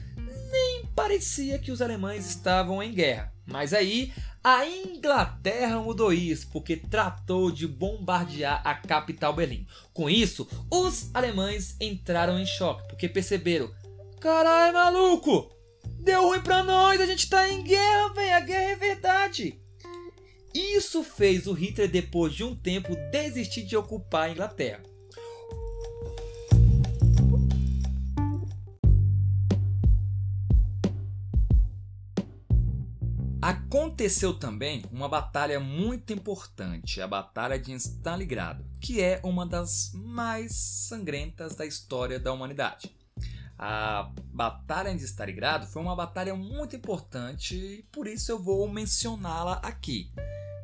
parecia 0.94 1.58
que 1.58 1.72
os 1.72 1.82
alemães 1.82 2.26
estavam 2.26 2.82
em 2.82 2.92
guerra. 2.92 3.32
Mas 3.46 3.72
aí 3.72 4.12
a 4.42 4.66
Inglaterra 4.66 5.80
mudou 5.80 6.12
isso 6.12 6.48
porque 6.50 6.76
tratou 6.76 7.50
de 7.50 7.66
bombardear 7.66 8.60
a 8.64 8.74
capital 8.74 9.32
Berlim. 9.32 9.66
Com 9.92 10.08
isso, 10.08 10.48
os 10.70 11.10
alemães 11.14 11.76
entraram 11.80 12.38
em 12.38 12.46
choque 12.46 12.86
porque 12.88 13.08
perceberam: 13.08 13.70
caralho, 14.20 14.74
maluco! 14.74 15.50
Deu 16.00 16.28
ruim 16.28 16.40
pra 16.40 16.62
nós, 16.62 17.00
a 17.00 17.06
gente 17.06 17.28
tá 17.28 17.48
em 17.48 17.62
guerra, 17.62 18.12
velho, 18.12 18.36
a 18.36 18.40
guerra 18.40 18.70
é 18.70 18.76
verdade. 18.76 19.60
Isso 20.54 21.02
fez 21.02 21.46
o 21.46 21.52
Hitler, 21.52 21.90
depois 21.90 22.32
de 22.32 22.44
um 22.44 22.54
tempo, 22.54 22.94
desistir 23.10 23.64
de 23.64 23.76
ocupar 23.76 24.28
a 24.28 24.30
Inglaterra. 24.30 24.82
Aconteceu 33.74 34.32
também 34.32 34.84
uma 34.92 35.08
batalha 35.08 35.58
muito 35.58 36.12
importante, 36.12 37.00
a 37.00 37.08
Batalha 37.08 37.58
de 37.58 37.72
Stalingrado, 37.72 38.64
que 38.80 39.02
é 39.02 39.20
uma 39.24 39.44
das 39.44 39.90
mais 39.92 40.54
sangrentas 40.54 41.56
da 41.56 41.66
história 41.66 42.20
da 42.20 42.32
humanidade. 42.32 42.96
A 43.58 44.12
Batalha 44.32 44.94
de 44.94 45.02
Stalingrado 45.02 45.66
foi 45.66 45.82
uma 45.82 45.96
batalha 45.96 46.36
muito 46.36 46.76
importante 46.76 47.56
e 47.56 47.82
por 47.90 48.06
isso 48.06 48.30
eu 48.30 48.38
vou 48.38 48.68
mencioná-la 48.68 49.54
aqui. 49.54 50.12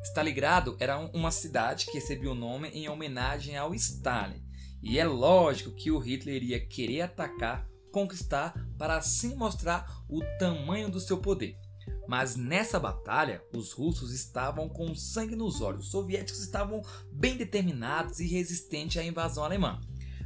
Stalingrado 0.05 0.77
era 0.79 0.97
uma 0.97 1.31
cidade 1.31 1.87
que 1.87 1.95
recebia 1.95 2.31
o 2.31 2.35
nome 2.35 2.69
em 2.69 2.87
homenagem 2.87 3.57
ao 3.57 3.75
Stalin, 3.75 4.41
e 4.81 4.97
é 4.97 5.05
lógico 5.05 5.75
que 5.75 5.91
o 5.91 5.99
Hitler 5.99 6.37
iria 6.37 6.65
querer 6.65 7.01
atacar, 7.01 7.67
conquistar 7.91 8.53
para 8.77 8.95
assim 8.95 9.35
mostrar 9.35 10.01
o 10.07 10.21
tamanho 10.39 10.89
do 10.89 11.01
seu 11.01 11.17
poder. 11.17 11.59
Mas 12.07 12.35
nessa 12.35 12.79
batalha, 12.79 13.43
os 13.53 13.71
russos 13.71 14.11
estavam 14.11 14.67
com 14.67 14.93
sangue 14.95 15.35
nos 15.35 15.61
olhos, 15.61 15.85
os 15.85 15.91
soviéticos 15.91 16.41
estavam 16.41 16.81
bem 17.11 17.37
determinados 17.37 18.19
e 18.19 18.27
resistentes 18.27 18.97
à 18.97 19.03
invasão 19.03 19.43
alemã. 19.43 19.79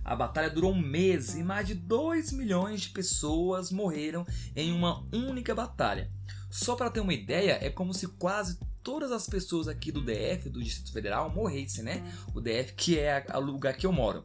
A 0.03 0.15
batalha 0.15 0.49
durou 0.49 0.71
um 0.71 0.79
mês 0.79 1.35
e 1.35 1.43
mais 1.43 1.65
de 1.65 1.73
2 1.73 2.31
milhões 2.31 2.81
de 2.81 2.89
pessoas 2.89 3.71
morreram 3.71 4.25
em 4.55 4.71
uma 4.71 5.03
única 5.11 5.55
batalha. 5.55 6.11
Só 6.51 6.75
para 6.75 6.91
ter 6.91 6.99
uma 6.99 7.13
ideia, 7.13 7.57
é 7.59 7.71
como 7.71 7.93
se 7.93 8.07
quase 8.07 8.59
todas 8.83 9.11
as 9.11 9.25
pessoas 9.27 9.67
aqui 9.67 9.91
do 9.91 10.05
DF, 10.05 10.47
do 10.47 10.61
Distrito 10.61 10.93
Federal, 10.93 11.31
morressem, 11.31 11.83
né? 11.83 12.03
O 12.35 12.39
DF 12.39 12.73
que 12.73 12.99
é 12.99 13.25
o 13.33 13.39
lugar 13.39 13.75
que 13.75 13.85
eu 13.85 13.91
moro. 13.91 14.23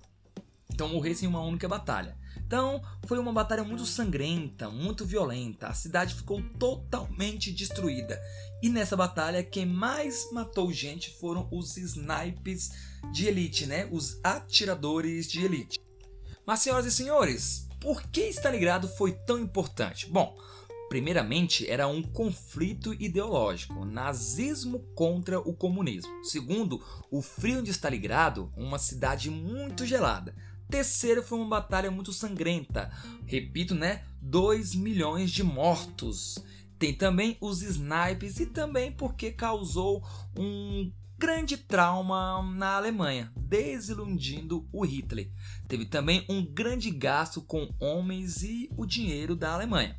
Então 0.71 0.87
morressem 0.89 1.27
em 1.27 1.31
uma 1.31 1.43
única 1.43 1.67
batalha. 1.67 2.20
Então, 2.37 2.83
foi 3.07 3.19
uma 3.19 3.33
batalha 3.33 3.63
muito 3.63 3.87
sangrenta, 3.87 4.69
muito 4.69 5.05
violenta. 5.05 5.69
A 5.69 5.75
cidade 5.75 6.15
ficou 6.15 6.43
totalmente 6.59 7.53
destruída. 7.53 8.21
E 8.63 8.69
nessa 8.69 8.97
batalha, 8.97 9.43
quem 9.43 9.65
mais 9.65 10.31
matou 10.33 10.73
gente 10.73 11.11
foram 11.19 11.49
os 11.51 11.77
snipers 11.77 12.71
de 13.13 13.27
elite, 13.27 13.67
né? 13.67 13.89
Os 13.91 14.19
atiradores 14.23 15.31
de 15.31 15.45
elite. 15.45 15.79
Mas, 16.45 16.61
senhoras 16.61 16.87
e 16.87 16.93
senhores, 16.93 17.69
por 17.81 18.03
que 18.03 18.29
Stalingrado 18.29 18.89
foi 18.89 19.13
tão 19.13 19.39
importante? 19.39 20.07
Bom, 20.11 20.37
Primeiramente, 20.91 21.71
era 21.71 21.87
um 21.87 22.03
conflito 22.03 22.93
ideológico, 22.95 23.85
nazismo 23.85 24.81
contra 24.97 25.39
o 25.39 25.55
comunismo. 25.55 26.11
Segundo, 26.25 26.85
o 27.09 27.23
frio 27.23 27.63
de 27.63 27.71
Stalingrado, 27.71 28.53
uma 28.57 28.77
cidade 28.77 29.31
muito 29.31 29.87
gelada. 29.87 30.35
Terceiro, 30.71 31.23
foi 31.23 31.39
uma 31.39 31.49
batalha 31.49 31.91
muito 31.91 32.13
sangrenta. 32.13 32.91
Repito, 33.27 33.75
né? 33.75 34.05
2 34.23 34.75
milhões 34.75 35.31
de 35.31 35.43
mortos. 35.43 36.39
Tem 36.79 36.95
também 36.95 37.37
os 37.41 37.61
snipes 37.61 38.41
e 38.41 38.47
também 38.47 38.93
porque 38.93 39.33
causou 39.33 40.03
um 40.39 40.91
grande 41.19 41.59
trauma 41.59 42.43
na 42.55 42.77
Alemanha, 42.77 43.31
desiludindo 43.37 44.67
o 44.73 44.87
Hitler. 44.87 45.31
Teve 45.69 45.85
também 45.85 46.25
um 46.29 46.43
grande 46.43 46.91
gasto 46.91 47.43
com 47.43 47.69
homens 47.79 48.43
e 48.43 48.71
o 48.75 48.87
dinheiro 48.87 49.37
da 49.37 49.53
Alemanha. 49.53 49.95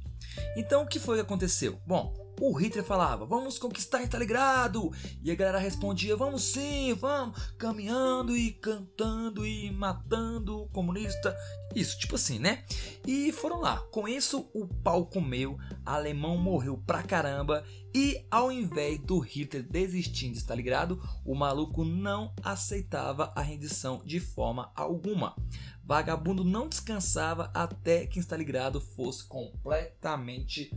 Então 0.57 0.81
o 0.81 0.87
que 0.87 0.99
foi 0.99 1.17
que 1.17 1.21
aconteceu? 1.21 1.79
Bom, 1.85 2.11
o 2.41 2.51
Hitler 2.53 2.83
falava, 2.83 3.23
vamos 3.23 3.59
conquistar 3.59 4.01
Stalingrado. 4.01 4.91
E 5.21 5.29
a 5.29 5.35
galera 5.35 5.59
respondia, 5.59 6.17
vamos 6.17 6.41
sim, 6.41 6.91
vamos, 6.95 7.39
caminhando 7.51 8.35
e 8.35 8.51
cantando 8.51 9.45
e 9.45 9.69
matando 9.69 10.63
o 10.63 10.67
comunista. 10.69 11.37
Isso, 11.75 11.99
tipo 11.99 12.15
assim, 12.15 12.39
né? 12.39 12.65
E 13.05 13.31
foram 13.31 13.61
lá. 13.61 13.77
Com 13.91 14.07
isso, 14.07 14.49
o 14.55 14.67
pau 14.67 15.05
comeu, 15.05 15.55
alemão 15.85 16.35
morreu 16.35 16.79
pra 16.79 17.03
caramba. 17.03 17.63
E 17.93 18.25
ao 18.31 18.51
invés 18.51 18.97
do 18.97 19.19
Hitler 19.19 19.61
desistir 19.61 20.31
de 20.31 20.39
Stalingrado, 20.39 20.99
o 21.23 21.35
maluco 21.35 21.85
não 21.85 22.33
aceitava 22.41 23.31
a 23.35 23.41
rendição 23.41 24.01
de 24.03 24.19
forma 24.19 24.71
alguma. 24.75 25.35
Vagabundo 25.83 26.43
não 26.43 26.67
descansava 26.67 27.51
até 27.53 28.07
que 28.07 28.19
Stalingrado 28.19 28.81
fosse 28.81 29.23
completamente 29.25 30.75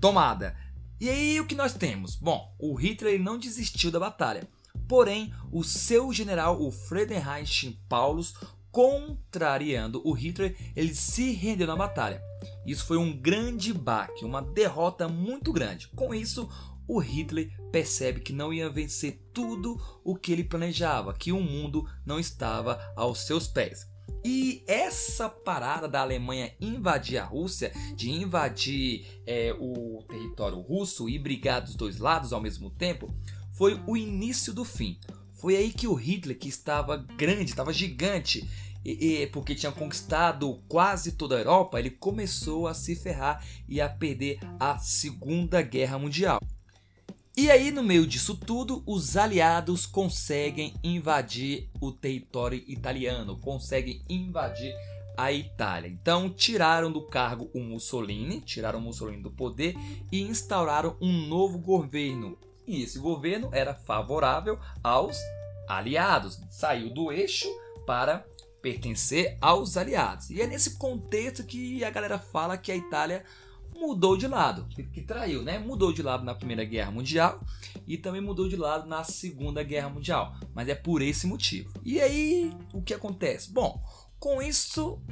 tomada. 0.00 0.56
E 1.02 1.10
aí 1.10 1.40
o 1.40 1.44
que 1.44 1.56
nós 1.56 1.74
temos? 1.74 2.14
Bom, 2.14 2.54
o 2.60 2.74
Hitler 2.74 3.20
não 3.20 3.36
desistiu 3.36 3.90
da 3.90 3.98
batalha. 3.98 4.48
Porém, 4.86 5.34
o 5.50 5.64
seu 5.64 6.12
general, 6.12 6.62
o 6.62 6.70
Friedrich 6.70 7.76
Paulus, 7.88 8.34
contrariando 8.70 10.00
o 10.04 10.12
Hitler, 10.12 10.56
ele 10.76 10.94
se 10.94 11.32
rendeu 11.32 11.66
na 11.66 11.74
batalha. 11.74 12.22
Isso 12.64 12.86
foi 12.86 12.98
um 12.98 13.12
grande 13.20 13.74
baque, 13.74 14.24
uma 14.24 14.40
derrota 14.40 15.08
muito 15.08 15.52
grande. 15.52 15.88
Com 15.88 16.14
isso, 16.14 16.48
o 16.86 17.00
Hitler 17.00 17.50
percebe 17.72 18.20
que 18.20 18.32
não 18.32 18.52
ia 18.52 18.70
vencer 18.70 19.28
tudo 19.34 19.76
o 20.04 20.14
que 20.14 20.30
ele 20.30 20.44
planejava, 20.44 21.12
que 21.12 21.32
o 21.32 21.40
mundo 21.40 21.84
não 22.06 22.20
estava 22.20 22.80
aos 22.94 23.26
seus 23.26 23.48
pés. 23.48 23.90
E 24.24 24.62
essa 24.66 25.28
parada 25.28 25.88
da 25.88 26.00
Alemanha 26.00 26.54
invadir 26.60 27.18
a 27.18 27.24
Rússia, 27.24 27.72
de 27.96 28.10
invadir 28.10 29.04
é, 29.26 29.54
o 29.58 30.04
território 30.08 30.60
russo 30.60 31.08
e 31.08 31.18
brigar 31.18 31.60
dos 31.60 31.74
dois 31.74 31.98
lados 31.98 32.32
ao 32.32 32.40
mesmo 32.40 32.70
tempo, 32.70 33.12
foi 33.52 33.80
o 33.86 33.96
início 33.96 34.52
do 34.52 34.64
fim. 34.64 34.98
Foi 35.32 35.56
aí 35.56 35.72
que 35.72 35.88
o 35.88 35.94
Hitler, 35.94 36.38
que 36.38 36.48
estava 36.48 36.96
grande, 36.96 37.50
estava 37.50 37.72
gigante, 37.72 38.48
e, 38.84 39.22
e, 39.22 39.26
porque 39.28 39.54
tinha 39.54 39.72
conquistado 39.72 40.60
quase 40.68 41.12
toda 41.12 41.36
a 41.36 41.40
Europa, 41.40 41.78
ele 41.78 41.90
começou 41.90 42.66
a 42.66 42.74
se 42.74 42.94
ferrar 42.94 43.44
e 43.68 43.80
a 43.80 43.88
perder 43.88 44.38
a 44.58 44.78
Segunda 44.78 45.62
Guerra 45.62 45.98
Mundial. 45.98 46.40
E 47.34 47.50
aí, 47.50 47.70
no 47.70 47.82
meio 47.82 48.06
disso 48.06 48.36
tudo, 48.36 48.82
os 48.86 49.16
aliados 49.16 49.86
conseguem 49.86 50.74
invadir 50.84 51.66
o 51.80 51.90
território 51.90 52.62
italiano, 52.68 53.38
conseguem 53.38 54.02
invadir 54.06 54.74
a 55.16 55.32
Itália. 55.32 55.88
Então, 55.88 56.28
tiraram 56.28 56.92
do 56.92 57.00
cargo 57.06 57.50
o 57.54 57.60
Mussolini, 57.60 58.42
tiraram 58.42 58.78
o 58.78 58.82
Mussolini 58.82 59.22
do 59.22 59.30
poder 59.30 59.74
e 60.10 60.20
instauraram 60.20 60.94
um 61.00 61.26
novo 61.26 61.58
governo. 61.58 62.36
E 62.66 62.82
esse 62.82 62.98
governo 62.98 63.48
era 63.50 63.74
favorável 63.74 64.58
aos 64.84 65.16
aliados, 65.66 66.38
saiu 66.50 66.92
do 66.92 67.10
eixo 67.10 67.48
para 67.86 68.26
pertencer 68.60 69.38
aos 69.40 69.78
aliados. 69.78 70.28
E 70.28 70.40
é 70.40 70.46
nesse 70.46 70.76
contexto 70.76 71.44
que 71.44 71.82
a 71.82 71.90
galera 71.90 72.18
fala 72.18 72.58
que 72.58 72.70
a 72.70 72.76
Itália 72.76 73.24
mudou 73.82 74.16
de 74.16 74.28
lado, 74.28 74.64
que, 74.68 75.02
traiu, 75.02 75.42
né? 75.42 75.58
Mudou 75.58 75.92
de 75.92 76.02
lado 76.02 76.24
na 76.24 76.36
Primeira 76.36 76.64
Guerra 76.64 76.92
Mundial 76.92 77.44
e 77.84 77.98
também 77.98 78.20
mudou 78.20 78.48
de 78.48 78.54
lado 78.54 78.88
na 78.88 79.02
Segunda 79.02 79.62
Guerra 79.64 79.88
Mundial. 79.88 80.36
Mas 80.54 80.68
é 80.68 80.74
por 80.74 81.02
esse 81.02 81.26
motivo. 81.26 81.72
E 81.84 82.00
aí, 82.00 82.52
o 82.72 82.80
que 82.80 82.94
acontece? 82.94 83.52
Bom, 83.52 83.82
com 84.20 84.40
isso, 84.40 85.02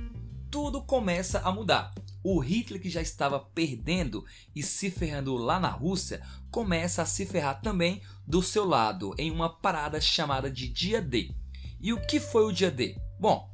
tudo 0.48 0.80
começa 0.82 1.40
a 1.40 1.50
mudar. 1.50 1.92
O 2.22 2.38
Hitler, 2.38 2.80
que 2.80 2.88
já 2.88 3.02
estava 3.02 3.40
perdendo 3.40 4.24
e 4.54 4.62
se 4.62 4.88
ferrando 4.88 5.36
lá 5.36 5.58
na 5.58 5.70
Rússia, 5.70 6.22
começa 6.50 7.02
a 7.02 7.06
se 7.06 7.26
ferrar 7.26 7.60
também 7.60 8.00
do 8.24 8.40
seu 8.40 8.64
lado, 8.64 9.14
em 9.18 9.32
uma 9.32 9.48
parada 9.48 10.00
chamada 10.00 10.48
de 10.48 10.68
Dia 10.68 11.02
D. 11.02 11.34
E 11.80 11.92
o 11.92 12.00
que 12.00 12.20
foi 12.20 12.44
o 12.44 12.52
Dia 12.52 12.70
D? 12.70 12.96
Bom, 13.18 13.50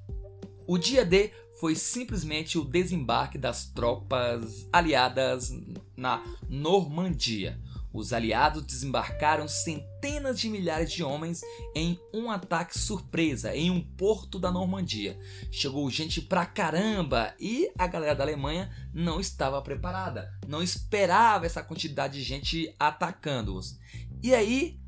o 0.66 0.76
Dia 0.76 1.06
D 1.06 1.32
foi 1.58 1.74
simplesmente 1.74 2.58
o 2.58 2.64
desembarque 2.64 3.38
das 3.38 3.66
tropas 3.66 4.68
aliadas 4.72 5.52
na 5.96 6.22
Normandia. 6.48 7.60
Os 7.92 8.12
aliados 8.12 8.62
desembarcaram 8.62 9.48
centenas 9.48 10.38
de 10.38 10.50
milhares 10.50 10.92
de 10.92 11.02
homens 11.02 11.40
em 11.74 11.98
um 12.12 12.30
ataque 12.30 12.78
surpresa 12.78 13.56
em 13.56 13.70
um 13.70 13.80
porto 13.80 14.38
da 14.38 14.52
Normandia. 14.52 15.18
Chegou 15.50 15.90
gente 15.90 16.20
pra 16.20 16.44
caramba 16.44 17.34
e 17.40 17.72
a 17.78 17.86
galera 17.86 18.14
da 18.14 18.22
Alemanha 18.22 18.70
não 18.92 19.18
estava 19.18 19.62
preparada, 19.62 20.30
não 20.46 20.62
esperava 20.62 21.46
essa 21.46 21.62
quantidade 21.62 22.18
de 22.18 22.22
gente 22.22 22.74
atacando-os. 22.78 23.78
E 24.22 24.34
aí, 24.34 24.78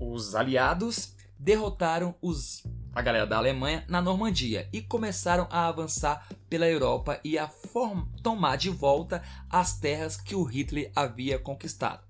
os 0.00 0.34
aliados 0.34 1.14
derrotaram 1.38 2.14
os 2.22 2.64
a 2.94 3.02
galera 3.02 3.26
da 3.26 3.36
Alemanha 3.36 3.84
na 3.88 4.00
Normandia 4.00 4.68
e 4.72 4.80
começaram 4.80 5.48
a 5.50 5.66
avançar 5.66 6.28
pela 6.48 6.68
Europa 6.68 7.20
e 7.24 7.36
a 7.36 7.50
tomar 8.22 8.56
de 8.56 8.70
volta 8.70 9.22
as 9.50 9.78
terras 9.78 10.16
que 10.16 10.34
o 10.34 10.44
Hitler 10.44 10.92
havia 10.94 11.38
conquistado. 11.38 12.04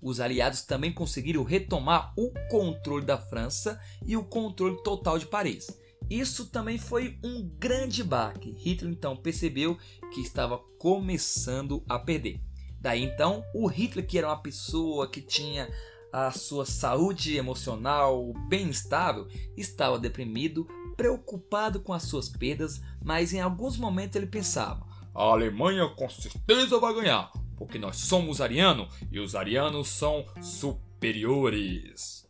Os 0.00 0.18
aliados 0.18 0.62
também 0.62 0.92
conseguiram 0.92 1.44
retomar 1.44 2.12
o 2.16 2.32
controle 2.48 3.04
da 3.04 3.18
França 3.18 3.78
e 4.04 4.16
o 4.16 4.24
controle 4.24 4.82
total 4.82 5.18
de 5.18 5.26
Paris. 5.26 5.66
Isso 6.10 6.46
também 6.46 6.78
foi 6.78 7.18
um 7.22 7.48
grande 7.58 8.02
baque. 8.02 8.56
Hitler 8.58 8.90
então 8.90 9.16
percebeu 9.16 9.78
que 10.12 10.20
estava 10.20 10.58
começando 10.78 11.84
a 11.88 11.98
perder. 11.98 12.40
Daí 12.80 13.02
então, 13.04 13.44
o 13.54 13.68
Hitler, 13.68 14.04
que 14.04 14.18
era 14.18 14.26
uma 14.26 14.42
pessoa 14.42 15.08
que 15.08 15.20
tinha 15.20 15.70
a 16.12 16.30
sua 16.30 16.66
saúde 16.66 17.36
emocional 17.36 18.34
bem 18.48 18.68
estável, 18.68 19.26
estava 19.56 19.98
deprimido, 19.98 20.68
preocupado 20.96 21.80
com 21.80 21.92
as 21.92 22.02
suas 22.02 22.28
perdas, 22.28 22.82
mas 23.02 23.32
em 23.32 23.40
alguns 23.40 23.78
momentos 23.78 24.16
ele 24.16 24.26
pensava: 24.26 24.86
a 25.14 25.22
Alemanha 25.22 25.88
com 25.88 26.08
certeza 26.10 26.78
vai 26.78 26.94
ganhar, 26.94 27.32
porque 27.56 27.78
nós 27.78 27.96
somos 27.96 28.40
arianos 28.42 28.94
e 29.10 29.18
os 29.18 29.34
arianos 29.34 29.88
são 29.88 30.26
superiores. 30.42 32.22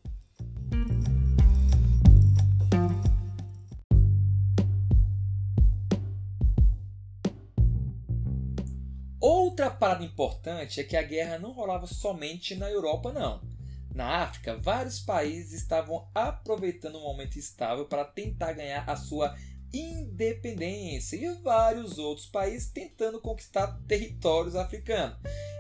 Outra 9.21 9.71
parada 9.71 10.05
importante 10.05 10.81
é 10.81 10.85
que 10.85 10.97
a 10.97 11.03
guerra 11.03 11.39
não 11.39 11.53
rolava 11.53 11.87
somente 11.87 12.57
na 12.57 12.69
Europa, 12.69 13.13
não. 13.13 13.52
Na 13.95 14.23
África, 14.23 14.57
vários 14.57 15.01
países 15.01 15.53
estavam 15.53 16.09
aproveitando 16.15 16.97
o 16.97 17.03
momento 17.03 17.39
estável 17.39 17.85
para 17.85 18.05
tentar 18.05 18.53
ganhar 18.55 18.89
a 18.89 18.97
sua 18.97 19.37
independência 19.73 21.17
e 21.17 21.29
vários 21.43 21.99
outros 21.99 22.27
países 22.27 22.71
tentando 22.71 23.21
conquistar 23.21 23.79
territórios 23.87 24.55
africanos. 24.55 25.17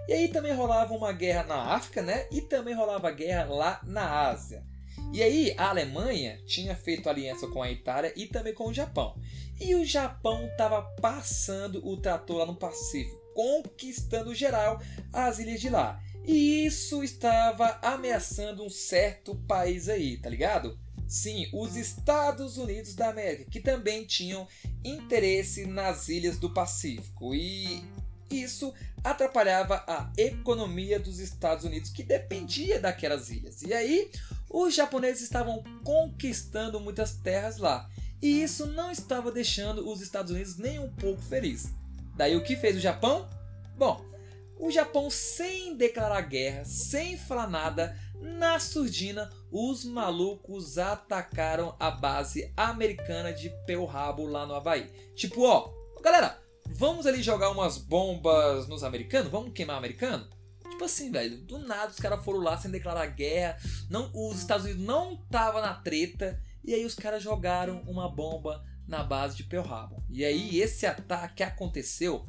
E 0.08 0.12
aí 0.12 0.28
também 0.28 0.52
rolava 0.52 0.94
uma 0.94 1.12
guerra 1.12 1.44
na 1.44 1.74
África, 1.74 2.02
né? 2.02 2.26
E 2.30 2.40
também 2.40 2.74
rolava 2.74 3.10
guerra 3.10 3.44
lá 3.44 3.80
na 3.84 4.28
Ásia. 4.28 4.64
E 5.12 5.22
aí 5.22 5.54
a 5.58 5.68
Alemanha 5.68 6.40
tinha 6.46 6.74
feito 6.74 7.08
aliança 7.08 7.46
com 7.48 7.62
a 7.62 7.70
Itália 7.70 8.12
e 8.16 8.26
também 8.26 8.54
com 8.54 8.68
o 8.68 8.74
Japão. 8.74 9.16
E 9.60 9.74
o 9.74 9.84
Japão 9.84 10.46
estava 10.46 10.82
passando 11.00 11.86
o 11.86 11.96
trator 11.96 12.38
lá 12.38 12.46
no 12.46 12.56
Pacífico, 12.56 13.20
conquistando 13.34 14.34
geral 14.34 14.80
as 15.12 15.38
ilhas 15.38 15.60
de 15.60 15.68
lá. 15.68 16.00
E 16.24 16.64
isso 16.66 17.02
estava 17.02 17.78
ameaçando 17.82 18.64
um 18.64 18.70
certo 18.70 19.34
país 19.46 19.88
aí, 19.88 20.16
tá 20.16 20.30
ligado? 20.30 20.78
Sim, 21.08 21.48
os 21.52 21.76
Estados 21.76 22.56
Unidos 22.56 22.94
da 22.94 23.10
América, 23.10 23.50
que 23.50 23.60
também 23.60 24.04
tinham 24.06 24.46
interesse 24.84 25.66
nas 25.66 26.08
ilhas 26.08 26.38
do 26.38 26.50
Pacífico. 26.50 27.34
E 27.34 27.84
isso 28.30 28.72
atrapalhava 29.04 29.84
a 29.86 30.10
economia 30.16 30.98
dos 30.98 31.18
Estados 31.18 31.64
Unidos, 31.64 31.90
que 31.90 32.02
dependia 32.02 32.80
daquelas 32.80 33.28
ilhas. 33.30 33.62
E 33.62 33.74
aí, 33.74 34.10
os 34.48 34.74
japoneses 34.74 35.22
estavam 35.22 35.62
conquistando 35.84 36.80
muitas 36.80 37.14
terras 37.14 37.58
lá. 37.58 37.90
E 38.22 38.42
isso 38.42 38.66
não 38.66 38.90
estava 38.90 39.32
deixando 39.32 39.86
os 39.90 40.00
Estados 40.00 40.30
Unidos 40.30 40.56
nem 40.56 40.78
um 40.78 40.88
pouco 40.88 41.20
felizes. 41.20 41.72
Daí 42.16 42.36
o 42.36 42.42
que 42.42 42.56
fez 42.56 42.76
o 42.76 42.80
Japão? 42.80 43.28
Bom, 43.76 44.11
o 44.58 44.70
Japão, 44.70 45.10
sem 45.10 45.76
declarar 45.76 46.20
guerra, 46.22 46.64
sem 46.64 47.16
falar 47.16 47.48
nada, 47.48 47.96
na 48.20 48.58
surdina, 48.60 49.28
os 49.50 49.84
malucos 49.84 50.78
atacaram 50.78 51.74
a 51.78 51.90
base 51.90 52.52
americana 52.56 53.32
de 53.32 53.50
Pearl 53.66 53.86
Harbor 53.86 54.30
lá 54.30 54.46
no 54.46 54.54
Havaí. 54.54 54.88
Tipo, 55.14 55.42
ó, 55.42 55.72
galera, 56.00 56.40
vamos 56.68 57.06
ali 57.06 57.22
jogar 57.22 57.50
umas 57.50 57.78
bombas 57.78 58.68
nos 58.68 58.84
americanos? 58.84 59.30
Vamos 59.30 59.52
queimar 59.52 59.76
americano? 59.76 60.28
Tipo 60.70 60.84
assim, 60.84 61.10
velho, 61.10 61.38
do 61.38 61.58
nada 61.58 61.90
os 61.90 61.98
caras 61.98 62.24
foram 62.24 62.40
lá 62.40 62.56
sem 62.56 62.70
declarar 62.70 63.06
guerra, 63.06 63.58
não, 63.90 64.10
os 64.14 64.38
Estados 64.38 64.64
Unidos 64.64 64.84
não 64.84 65.16
tava 65.30 65.60
na 65.60 65.74
treta, 65.74 66.40
e 66.64 66.72
aí 66.72 66.84
os 66.84 66.94
caras 66.94 67.22
jogaram 67.22 67.82
uma 67.86 68.08
bomba 68.08 68.64
na 68.86 69.02
base 69.02 69.36
de 69.36 69.44
Pearl 69.44 69.66
Harbor. 69.66 70.02
E 70.08 70.24
aí 70.24 70.60
esse 70.60 70.86
ataque 70.86 71.42
aconteceu 71.42 72.26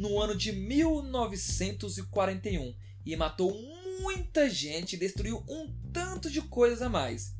no 0.00 0.18
ano 0.18 0.34
de 0.34 0.50
1941 0.50 2.74
e 3.04 3.14
matou 3.14 3.54
muita 4.00 4.48
gente 4.48 4.94
e 4.94 4.98
destruiu 4.98 5.44
um 5.46 5.70
tanto 5.92 6.30
de 6.30 6.40
coisas 6.40 6.80
a 6.80 6.88
mais. 6.88 7.34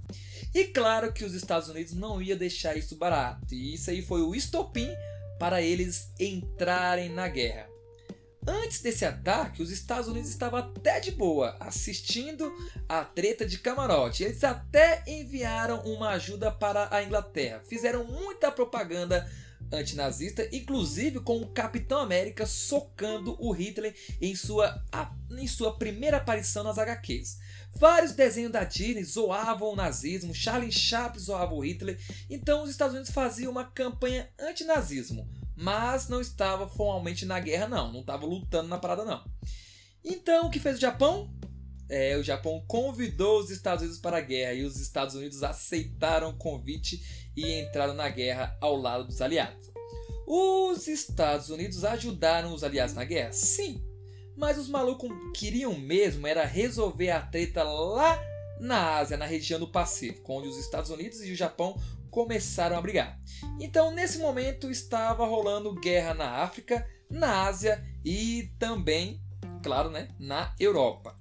E 0.54 0.66
claro 0.66 1.10
que 1.10 1.24
os 1.24 1.32
Estados 1.32 1.70
Unidos 1.70 1.94
não 1.94 2.20
ia 2.20 2.36
deixar 2.36 2.76
isso 2.76 2.96
barato, 2.96 3.54
e 3.54 3.72
isso 3.74 3.88
aí 3.88 4.02
foi 4.02 4.20
o 4.20 4.34
estopim 4.34 4.90
para 5.38 5.62
eles 5.62 6.12
entrarem 6.20 7.08
na 7.08 7.28
guerra. 7.28 7.66
Antes 8.46 8.82
desse 8.82 9.06
ataque, 9.06 9.62
os 9.62 9.70
Estados 9.70 10.08
Unidos 10.08 10.28
estavam 10.28 10.60
até 10.60 11.00
de 11.00 11.12
boa, 11.12 11.56
assistindo 11.60 12.52
a 12.86 13.02
treta 13.04 13.46
de 13.46 13.56
camarote. 13.58 14.24
Eles 14.24 14.44
até 14.44 15.02
enviaram 15.06 15.80
uma 15.84 16.10
ajuda 16.10 16.50
para 16.50 16.94
a 16.94 17.02
Inglaterra, 17.02 17.62
fizeram 17.66 18.04
muita 18.04 18.52
propaganda 18.52 19.26
antinazista, 19.72 20.48
inclusive 20.52 21.20
com 21.20 21.40
o 21.40 21.48
Capitão 21.48 22.00
América 22.00 22.46
socando 22.46 23.36
o 23.38 23.52
Hitler 23.52 23.94
em 24.20 24.34
sua, 24.34 24.82
em 25.38 25.46
sua 25.46 25.76
primeira 25.76 26.16
aparição 26.16 26.64
nas 26.64 26.78
HQs. 26.78 27.38
Vários 27.74 28.12
desenhos 28.12 28.52
da 28.52 28.64
Disney 28.64 29.04
zoavam 29.04 29.72
o 29.72 29.76
nazismo, 29.76 30.34
Charlie 30.34 30.72
Chaplin 30.72 31.20
zoava 31.20 31.54
o 31.54 31.64
Hitler, 31.64 31.98
então 32.28 32.64
os 32.64 32.70
Estados 32.70 32.94
Unidos 32.94 33.12
faziam 33.12 33.52
uma 33.52 33.64
campanha 33.64 34.28
antinazismo, 34.38 35.28
mas 35.56 36.08
não 36.08 36.20
estava 36.20 36.68
formalmente 36.68 37.24
na 37.24 37.38
guerra 37.38 37.68
não, 37.68 37.92
não 37.92 38.00
estava 38.00 38.26
lutando 38.26 38.68
na 38.68 38.78
parada 38.78 39.04
não. 39.04 39.24
Então 40.04 40.46
o 40.46 40.50
que 40.50 40.58
fez 40.58 40.76
o 40.76 40.80
Japão? 40.80 41.30
É, 41.90 42.16
o 42.16 42.22
Japão 42.22 42.62
convidou 42.68 43.40
os 43.40 43.50
Estados 43.50 43.82
Unidos 43.82 44.00
para 44.00 44.18
a 44.18 44.22
guerra 44.22 44.54
e 44.54 44.62
os 44.62 44.80
Estados 44.80 45.16
Unidos 45.16 45.42
aceitaram 45.42 46.30
o 46.30 46.36
convite 46.36 47.30
e 47.36 47.60
entraram 47.60 47.94
na 47.94 48.08
guerra 48.08 48.56
ao 48.60 48.76
lado 48.76 49.04
dos 49.04 49.20
aliados. 49.20 49.70
Os 50.24 50.86
Estados 50.86 51.50
Unidos 51.50 51.84
ajudaram 51.84 52.54
os 52.54 52.62
aliados 52.62 52.94
na 52.94 53.04
guerra? 53.04 53.32
Sim, 53.32 53.84
mas 54.36 54.56
os 54.56 54.68
malucos 54.68 55.10
queriam 55.34 55.76
mesmo 55.76 56.28
era 56.28 56.44
resolver 56.44 57.10
a 57.10 57.20
treta 57.20 57.64
lá 57.64 58.22
na 58.60 58.98
Ásia, 58.98 59.16
na 59.16 59.26
região 59.26 59.58
do 59.58 59.66
Pacífico, 59.66 60.32
onde 60.32 60.46
os 60.46 60.58
Estados 60.58 60.90
Unidos 60.90 61.24
e 61.24 61.32
o 61.32 61.36
Japão 61.36 61.76
começaram 62.10 62.76
a 62.76 62.80
brigar. 62.80 63.18
Então, 63.58 63.90
nesse 63.90 64.18
momento, 64.18 64.70
estava 64.70 65.26
rolando 65.26 65.74
guerra 65.74 66.14
na 66.14 66.30
África, 66.36 66.86
na 67.10 67.46
Ásia 67.46 67.84
e 68.04 68.52
também, 68.58 69.20
claro, 69.62 69.90
né, 69.90 70.08
na 70.18 70.54
Europa. 70.60 71.19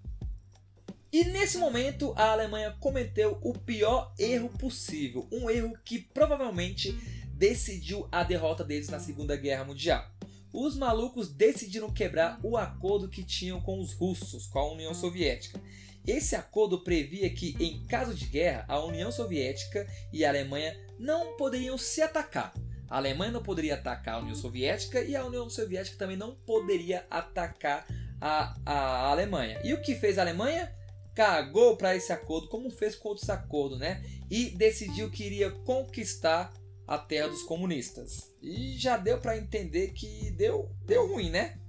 E 1.11 1.23
nesse 1.23 1.57
momento 1.57 2.13
a 2.15 2.31
Alemanha 2.31 2.75
cometeu 2.79 3.39
o 3.41 3.53
pior 3.53 4.13
erro 4.17 4.49
possível, 4.49 5.27
um 5.31 5.49
erro 5.49 5.75
que 5.83 5.99
provavelmente 5.99 6.95
decidiu 7.33 8.07
a 8.11 8.23
derrota 8.23 8.63
deles 8.63 8.89
na 8.89 8.99
Segunda 8.99 9.35
Guerra 9.35 9.65
Mundial. 9.65 10.05
Os 10.53 10.75
malucos 10.75 11.29
decidiram 11.29 11.91
quebrar 11.91 12.39
o 12.43 12.57
acordo 12.57 13.09
que 13.09 13.23
tinham 13.23 13.59
com 13.61 13.79
os 13.79 13.93
russos, 13.93 14.45
com 14.47 14.59
a 14.59 14.71
União 14.71 14.93
Soviética. 14.93 15.59
Esse 16.05 16.35
acordo 16.35 16.83
previa 16.83 17.29
que, 17.29 17.55
em 17.59 17.85
caso 17.85 18.13
de 18.13 18.25
guerra, 18.25 18.65
a 18.67 18.83
União 18.83 19.11
Soviética 19.11 19.87
e 20.13 20.23
a 20.23 20.29
Alemanha 20.29 20.75
não 20.99 21.37
poderiam 21.37 21.77
se 21.77 22.01
atacar. 22.01 22.53
A 22.87 22.97
Alemanha 22.97 23.31
não 23.31 23.43
poderia 23.43 23.75
atacar 23.75 24.15
a 24.15 24.19
União 24.19 24.35
Soviética 24.35 25.01
e 25.01 25.15
a 25.15 25.25
União 25.25 25.49
Soviética 25.49 25.97
também 25.97 26.17
não 26.17 26.35
poderia 26.35 27.05
atacar 27.09 27.85
a, 28.19 28.55
a 28.65 29.07
Alemanha. 29.09 29.59
E 29.63 29.73
o 29.73 29.81
que 29.81 29.95
fez 29.95 30.17
a 30.17 30.21
Alemanha? 30.21 30.75
Cagou 31.19 31.75
para 31.75 31.97
esse 31.97 32.13
acordo, 32.13 32.47
como 32.47 32.69
fez 32.69 32.95
com 32.95 33.09
outros 33.09 33.29
acordos, 33.29 33.77
né? 33.77 34.01
E 34.31 34.51
decidiu 34.51 35.11
que 35.11 35.25
iria 35.25 35.51
conquistar 35.51 36.53
a 36.87 36.97
terra 36.97 37.27
dos 37.27 37.43
comunistas. 37.43 38.31
E 38.41 38.77
já 38.77 38.95
deu 38.95 39.17
para 39.17 39.37
entender 39.37 39.89
que 39.89 40.31
deu, 40.31 40.71
deu 40.85 41.11
ruim, 41.11 41.29
né? 41.29 41.59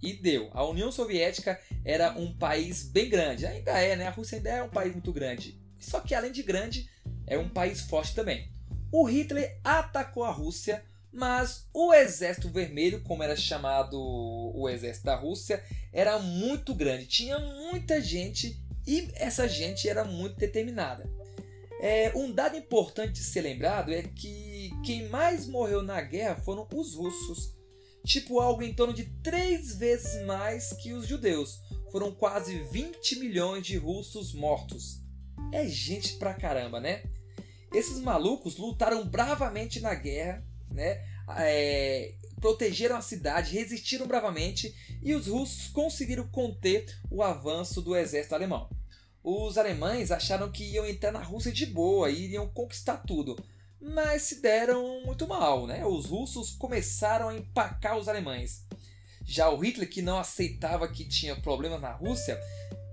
E 0.00 0.12
deu. 0.12 0.50
A 0.52 0.64
União 0.64 0.92
Soviética 0.92 1.60
era 1.84 2.16
um 2.16 2.32
país 2.32 2.84
bem 2.84 3.08
grande, 3.08 3.44
ainda 3.44 3.72
é, 3.72 3.96
né? 3.96 4.06
A 4.06 4.12
Rússia 4.12 4.36
ainda 4.36 4.50
é 4.50 4.62
um 4.62 4.68
país 4.68 4.92
muito 4.92 5.12
grande. 5.12 5.60
Só 5.80 5.98
que 5.98 6.14
além 6.14 6.30
de 6.30 6.44
grande, 6.44 6.88
é 7.26 7.36
um 7.36 7.48
país 7.48 7.80
forte 7.80 8.14
também. 8.14 8.52
O 8.92 9.02
Hitler 9.02 9.58
atacou 9.64 10.22
a 10.22 10.30
Rússia, 10.30 10.80
mas 11.12 11.68
o 11.74 11.92
Exército 11.92 12.48
Vermelho, 12.48 13.02
como 13.02 13.24
era 13.24 13.34
chamado 13.34 13.98
o 14.00 14.68
Exército 14.68 15.06
da 15.06 15.16
Rússia, 15.16 15.60
era 15.92 16.20
muito 16.20 16.72
grande, 16.72 17.06
tinha 17.06 17.36
muita 17.40 18.00
gente 18.00 18.62
e 18.86 19.10
essa 19.14 19.48
gente 19.48 19.88
era 19.88 20.04
muito 20.04 20.36
determinada. 20.36 21.08
É, 21.80 22.12
um 22.14 22.32
dado 22.32 22.56
importante 22.56 23.14
de 23.14 23.24
ser 23.24 23.40
lembrado 23.40 23.92
é 23.92 24.02
que 24.02 24.70
quem 24.84 25.08
mais 25.08 25.46
morreu 25.48 25.82
na 25.82 26.00
guerra 26.00 26.36
foram 26.36 26.66
os 26.72 26.94
russos. 26.94 27.56
Tipo, 28.04 28.40
algo 28.40 28.62
em 28.62 28.74
torno 28.74 28.92
de 28.92 29.04
três 29.22 29.76
vezes 29.76 30.24
mais 30.24 30.72
que 30.74 30.92
os 30.92 31.06
judeus. 31.06 31.60
Foram 31.90 32.12
quase 32.12 32.58
20 32.70 33.18
milhões 33.18 33.66
de 33.66 33.76
russos 33.76 34.32
mortos. 34.32 35.00
É 35.52 35.66
gente 35.66 36.14
pra 36.18 36.34
caramba, 36.34 36.80
né? 36.80 37.02
Esses 37.74 37.98
malucos 38.00 38.56
lutaram 38.56 39.04
bravamente 39.06 39.80
na 39.80 39.94
guerra, 39.94 40.44
né? 40.70 41.02
É, 41.36 42.14
protegeram 42.42 42.96
a 42.96 43.00
cidade, 43.00 43.54
resistiram 43.54 44.06
bravamente 44.06 44.74
e 45.00 45.14
os 45.14 45.28
russos 45.28 45.68
conseguiram 45.68 46.26
conter 46.28 46.84
o 47.08 47.22
avanço 47.22 47.80
do 47.80 47.96
exército 47.96 48.34
alemão. 48.34 48.68
Os 49.22 49.56
alemães 49.56 50.10
acharam 50.10 50.50
que 50.50 50.64
iam 50.64 50.84
entrar 50.84 51.12
na 51.12 51.22
Rússia 51.22 51.52
de 51.52 51.64
boa 51.64 52.10
e 52.10 52.24
iriam 52.24 52.48
conquistar 52.48 52.96
tudo, 52.96 53.38
mas 53.80 54.22
se 54.22 54.42
deram 54.42 55.04
muito 55.06 55.26
mal, 55.28 55.68
né? 55.68 55.86
Os 55.86 56.06
russos 56.06 56.50
começaram 56.50 57.28
a 57.28 57.36
empacar 57.36 57.96
os 57.96 58.08
alemães. 58.08 58.66
Já 59.24 59.48
o 59.48 59.58
Hitler, 59.58 59.88
que 59.88 60.02
não 60.02 60.18
aceitava 60.18 60.88
que 60.88 61.04
tinha 61.04 61.40
problemas 61.40 61.80
na 61.80 61.92
Rússia, 61.92 62.36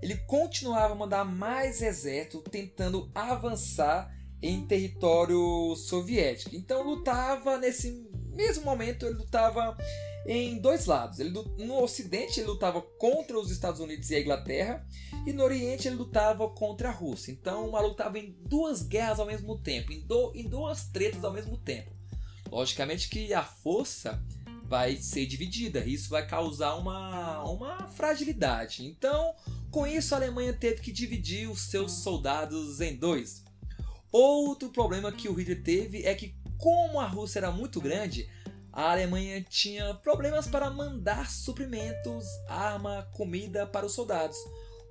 ele 0.00 0.16
continuava 0.28 0.94
a 0.94 0.96
mandar 0.96 1.24
mais 1.24 1.82
exército 1.82 2.40
tentando 2.48 3.10
avançar 3.12 4.14
em 4.40 4.64
território 4.64 5.74
soviético. 5.74 6.54
Então 6.54 6.84
lutava 6.84 7.58
nesse 7.58 8.09
mesmo 8.34 8.64
momento, 8.64 9.06
ele 9.06 9.16
lutava 9.16 9.76
em 10.26 10.58
dois 10.58 10.86
lados. 10.86 11.18
Ele, 11.18 11.30
no 11.30 11.82
Ocidente 11.82 12.40
ele 12.40 12.48
lutava 12.48 12.80
contra 12.80 13.38
os 13.38 13.50
Estados 13.50 13.80
Unidos 13.80 14.10
e 14.10 14.16
a 14.16 14.20
Inglaterra, 14.20 14.86
e 15.26 15.32
no 15.32 15.42
Oriente 15.42 15.88
ele 15.88 15.96
lutava 15.96 16.48
contra 16.48 16.88
a 16.88 16.92
Rússia. 16.92 17.32
Então 17.32 17.68
o 17.68 17.72
maluco 17.72 17.92
estava 17.92 18.18
em 18.18 18.36
duas 18.46 18.82
guerras 18.82 19.18
ao 19.18 19.26
mesmo 19.26 19.58
tempo, 19.58 19.92
em, 19.92 20.00
do, 20.00 20.32
em 20.34 20.48
duas 20.48 20.86
tretas 20.86 21.24
ao 21.24 21.32
mesmo 21.32 21.56
tempo. 21.56 21.90
Logicamente 22.50 23.08
que 23.08 23.32
a 23.32 23.42
força 23.42 24.22
vai 24.64 24.96
ser 24.96 25.26
dividida, 25.26 25.84
isso 25.84 26.10
vai 26.10 26.24
causar 26.26 26.76
uma, 26.76 27.42
uma 27.42 27.88
fragilidade. 27.88 28.86
Então, 28.86 29.34
com 29.70 29.84
isso, 29.84 30.14
a 30.14 30.18
Alemanha 30.18 30.52
teve 30.52 30.80
que 30.80 30.92
dividir 30.92 31.50
os 31.50 31.62
seus 31.62 31.92
soldados 31.92 32.80
em 32.80 32.94
dois. 32.96 33.44
Outro 34.12 34.68
problema 34.70 35.12
que 35.12 35.28
o 35.28 35.34
Hitler 35.34 35.62
teve 35.62 36.04
é 36.04 36.14
que 36.14 36.34
como 36.60 37.00
a 37.00 37.06
Rússia 37.06 37.40
era 37.40 37.50
muito 37.50 37.80
grande, 37.80 38.28
a 38.72 38.92
Alemanha 38.92 39.42
tinha 39.42 39.94
problemas 39.94 40.46
para 40.46 40.70
mandar 40.70 41.30
suprimentos, 41.30 42.24
arma, 42.48 43.08
comida 43.12 43.66
para 43.66 43.86
os 43.86 43.92
soldados. 43.92 44.36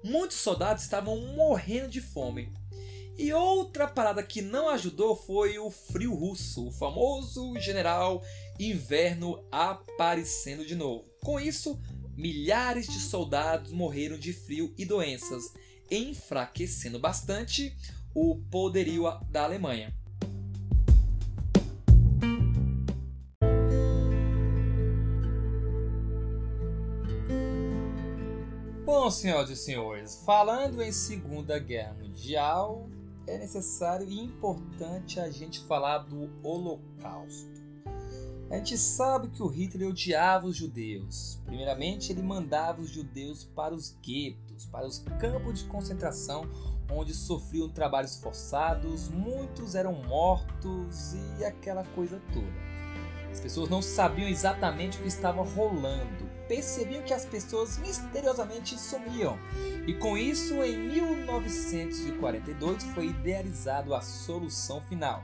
Muitos 0.03 0.37
soldados 0.37 0.83
estavam 0.83 1.17
morrendo 1.35 1.89
de 1.89 2.01
fome. 2.01 2.51
E 3.17 3.33
outra 3.33 3.87
parada 3.87 4.23
que 4.23 4.41
não 4.41 4.69
ajudou 4.69 5.15
foi 5.15 5.59
o 5.59 5.69
frio 5.69 6.13
russo, 6.13 6.67
o 6.67 6.71
famoso 6.71 7.57
general 7.59 8.23
inverno 8.57 9.45
aparecendo 9.51 10.65
de 10.65 10.75
novo. 10.75 11.03
Com 11.21 11.39
isso, 11.39 11.79
milhares 12.15 12.87
de 12.87 12.99
soldados 12.99 13.71
morreram 13.71 14.17
de 14.17 14.33
frio 14.33 14.73
e 14.77 14.85
doenças, 14.85 15.53
enfraquecendo 15.91 16.97
bastante 16.97 17.75
o 18.13 18.37
poderio 18.49 19.03
da 19.29 19.43
Alemanha. 19.43 19.98
Bom, 29.09 29.13
senhoras 29.13 29.49
e 29.49 29.55
senhores, 29.55 30.21
falando 30.23 30.83
em 30.83 30.91
Segunda 30.91 31.57
Guerra 31.57 31.95
Mundial, 31.95 32.87
é 33.25 33.39
necessário 33.39 34.07
e 34.07 34.19
importante 34.19 35.19
a 35.19 35.31
gente 35.31 35.61
falar 35.61 35.97
do 35.97 36.29
Holocausto. 36.43 37.59
A 38.51 38.57
gente 38.57 38.77
sabe 38.77 39.29
que 39.29 39.41
o 39.41 39.47
Hitler 39.47 39.89
odiava 39.89 40.45
os 40.45 40.55
judeus. 40.55 41.41
Primeiramente, 41.43 42.11
ele 42.11 42.21
mandava 42.21 42.81
os 42.81 42.91
judeus 42.91 43.43
para 43.43 43.73
os 43.73 43.97
guetos, 43.99 44.67
para 44.67 44.85
os 44.85 44.99
campos 45.19 45.63
de 45.63 45.65
concentração, 45.65 46.43
onde 46.91 47.11
sofriam 47.11 47.67
trabalhos 47.67 48.17
forçados, 48.17 49.09
muitos 49.09 49.73
eram 49.73 50.03
mortos 50.03 51.15
e 51.39 51.43
aquela 51.45 51.83
coisa 51.95 52.21
toda. 52.31 52.69
As 53.31 53.39
pessoas 53.39 53.71
não 53.71 53.81
sabiam 53.81 54.29
exatamente 54.29 54.99
o 54.99 55.01
que 55.01 55.07
estava 55.07 55.41
rolando, 55.41 56.28
percebiam 56.49 57.01
que 57.03 57.13
as 57.13 57.25
pessoas 57.25 57.77
misteriosamente 57.77 58.77
sumiam. 58.77 59.39
E 59.87 59.93
com 59.93 60.17
isso, 60.17 60.61
em 60.63 60.77
1942 60.77 62.83
foi 62.95 63.05
idealizado 63.05 63.93
a 63.93 64.01
solução 64.01 64.81
final, 64.81 65.23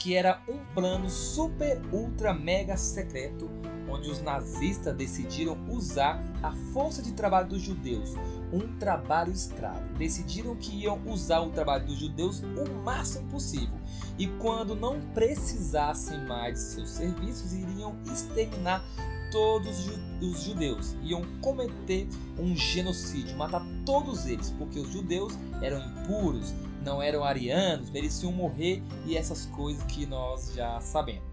que 0.00 0.16
era 0.16 0.42
um 0.48 0.58
plano 0.74 1.08
super 1.10 1.80
ultra 1.92 2.32
mega 2.34 2.76
secreto 2.76 3.48
onde 3.86 4.10
os 4.10 4.22
nazistas 4.22 4.96
decidiram 4.96 5.58
usar 5.68 6.22
a 6.42 6.52
força 6.72 7.02
de 7.02 7.12
trabalho 7.12 7.48
dos 7.48 7.60
judeus, 7.60 8.14
um 8.52 8.78
trabalho 8.78 9.32
escravo. 9.32 9.82
Decidiram 9.98 10.56
que 10.56 10.74
iam 10.74 11.00
usar 11.06 11.40
o 11.40 11.50
trabalho 11.50 11.86
dos 11.86 11.98
judeus 11.98 12.40
o 12.40 12.82
máximo 12.82 13.28
possível 13.28 13.78
e 14.18 14.26
quando 14.38 14.74
não 14.74 15.00
precisassem 15.12 16.24
mais 16.26 16.54
de 16.54 16.60
seus 16.60 16.90
serviços, 16.90 17.52
iriam 17.52 17.96
exterminar 18.10 18.84
todos 19.30 19.88
os 20.20 20.42
judeus, 20.42 20.96
iam 21.02 21.22
cometer 21.40 22.08
um 22.38 22.56
genocídio, 22.56 23.36
matar 23.36 23.64
todos 23.86 24.26
eles, 24.26 24.50
porque 24.58 24.78
os 24.78 24.90
judeus 24.90 25.38
eram 25.62 25.78
impuros, 25.78 26.52
não 26.82 27.02
eram 27.02 27.24
arianos, 27.24 27.90
mereciam 27.90 28.32
morrer 28.32 28.82
e 29.06 29.16
essas 29.16 29.46
coisas 29.46 29.82
que 29.84 30.06
nós 30.06 30.52
já 30.54 30.80
sabemos. 30.80 31.30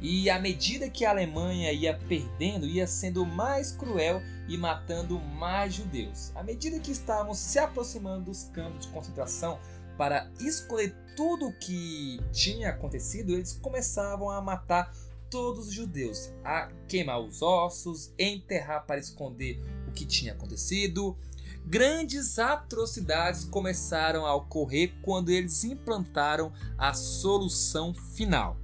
E 0.00 0.28
à 0.28 0.38
medida 0.38 0.90
que 0.90 1.04
a 1.04 1.10
Alemanha 1.10 1.72
ia 1.72 1.96
perdendo, 1.96 2.66
ia 2.66 2.86
sendo 2.86 3.24
mais 3.24 3.72
cruel 3.72 4.20
e 4.48 4.58
matando 4.58 5.18
mais 5.18 5.74
judeus. 5.74 6.30
À 6.34 6.42
medida 6.42 6.78
que 6.78 6.90
estavam 6.90 7.32
se 7.32 7.58
aproximando 7.58 8.26
dos 8.26 8.44
campos 8.44 8.86
de 8.86 8.92
concentração 8.92 9.58
para 9.96 10.30
escolher 10.40 10.94
tudo 11.16 11.46
o 11.46 11.52
que 11.52 12.20
tinha 12.32 12.70
acontecido, 12.70 13.32
eles 13.32 13.52
começavam 13.62 14.28
a 14.28 14.42
matar 14.42 14.92
todos 15.30 15.68
os 15.68 15.72
judeus, 15.72 16.30
a 16.44 16.70
queimar 16.86 17.20
os 17.20 17.40
ossos, 17.40 18.12
enterrar 18.18 18.84
para 18.86 19.00
esconder 19.00 19.60
o 19.88 19.92
que 19.92 20.04
tinha 20.04 20.32
acontecido. 20.32 21.16
Grandes 21.66 22.38
atrocidades 22.38 23.44
começaram 23.44 24.26
a 24.26 24.34
ocorrer 24.34 24.94
quando 25.00 25.30
eles 25.30 25.64
implantaram 25.64 26.52
a 26.76 26.92
solução 26.92 27.94
final. 27.94 28.58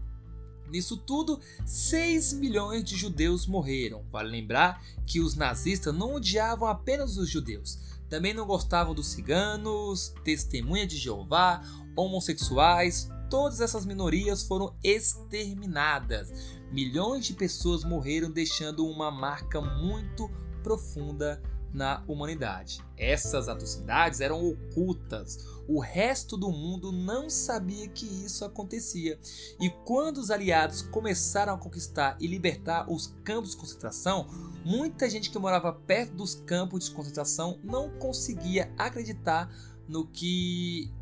Nisso 0.68 0.96
tudo, 0.96 1.40
6 1.64 2.34
milhões 2.34 2.84
de 2.84 2.96
judeus 2.96 3.46
morreram. 3.46 4.04
Vale 4.12 4.30
lembrar 4.30 4.84
que 5.06 5.18
os 5.18 5.34
nazistas 5.34 5.94
não 5.94 6.14
odiavam 6.14 6.68
apenas 6.68 7.16
os 7.16 7.28
judeus, 7.28 7.78
também 8.08 8.34
não 8.34 8.46
gostavam 8.46 8.94
dos 8.94 9.08
ciganos, 9.08 10.14
testemunha 10.22 10.86
de 10.86 10.96
Jeová, 10.96 11.62
homossexuais, 11.96 13.08
todas 13.30 13.60
essas 13.60 13.86
minorias 13.86 14.42
foram 14.42 14.76
exterminadas. 14.84 16.30
Milhões 16.70 17.24
de 17.24 17.32
pessoas 17.32 17.82
morreram, 17.82 18.30
deixando 18.30 18.86
uma 18.86 19.10
marca 19.10 19.60
muito 19.60 20.30
profunda 20.62 21.42
na 21.72 22.02
humanidade. 22.06 22.80
Essas 22.96 23.48
atrocidades 23.48 24.20
eram 24.20 24.44
ocultas. 24.46 25.38
O 25.68 25.78
resto 25.78 26.36
do 26.36 26.50
mundo 26.50 26.90
não 26.90 27.30
sabia 27.30 27.88
que 27.88 28.06
isso 28.06 28.44
acontecia. 28.44 29.18
E 29.60 29.70
quando 29.84 30.18
os 30.18 30.30
aliados 30.30 30.82
começaram 30.82 31.54
a 31.54 31.58
conquistar 31.58 32.16
e 32.20 32.26
libertar 32.26 32.90
os 32.90 33.14
campos 33.24 33.52
de 33.52 33.56
concentração, 33.56 34.26
muita 34.64 35.08
gente 35.08 35.30
que 35.30 35.38
morava 35.38 35.72
perto 35.72 36.14
dos 36.14 36.34
campos 36.34 36.86
de 36.86 36.90
concentração 36.90 37.58
não 37.62 37.90
conseguia 37.98 38.72
acreditar 38.76 39.48
no 39.86 40.06
que 40.06 40.92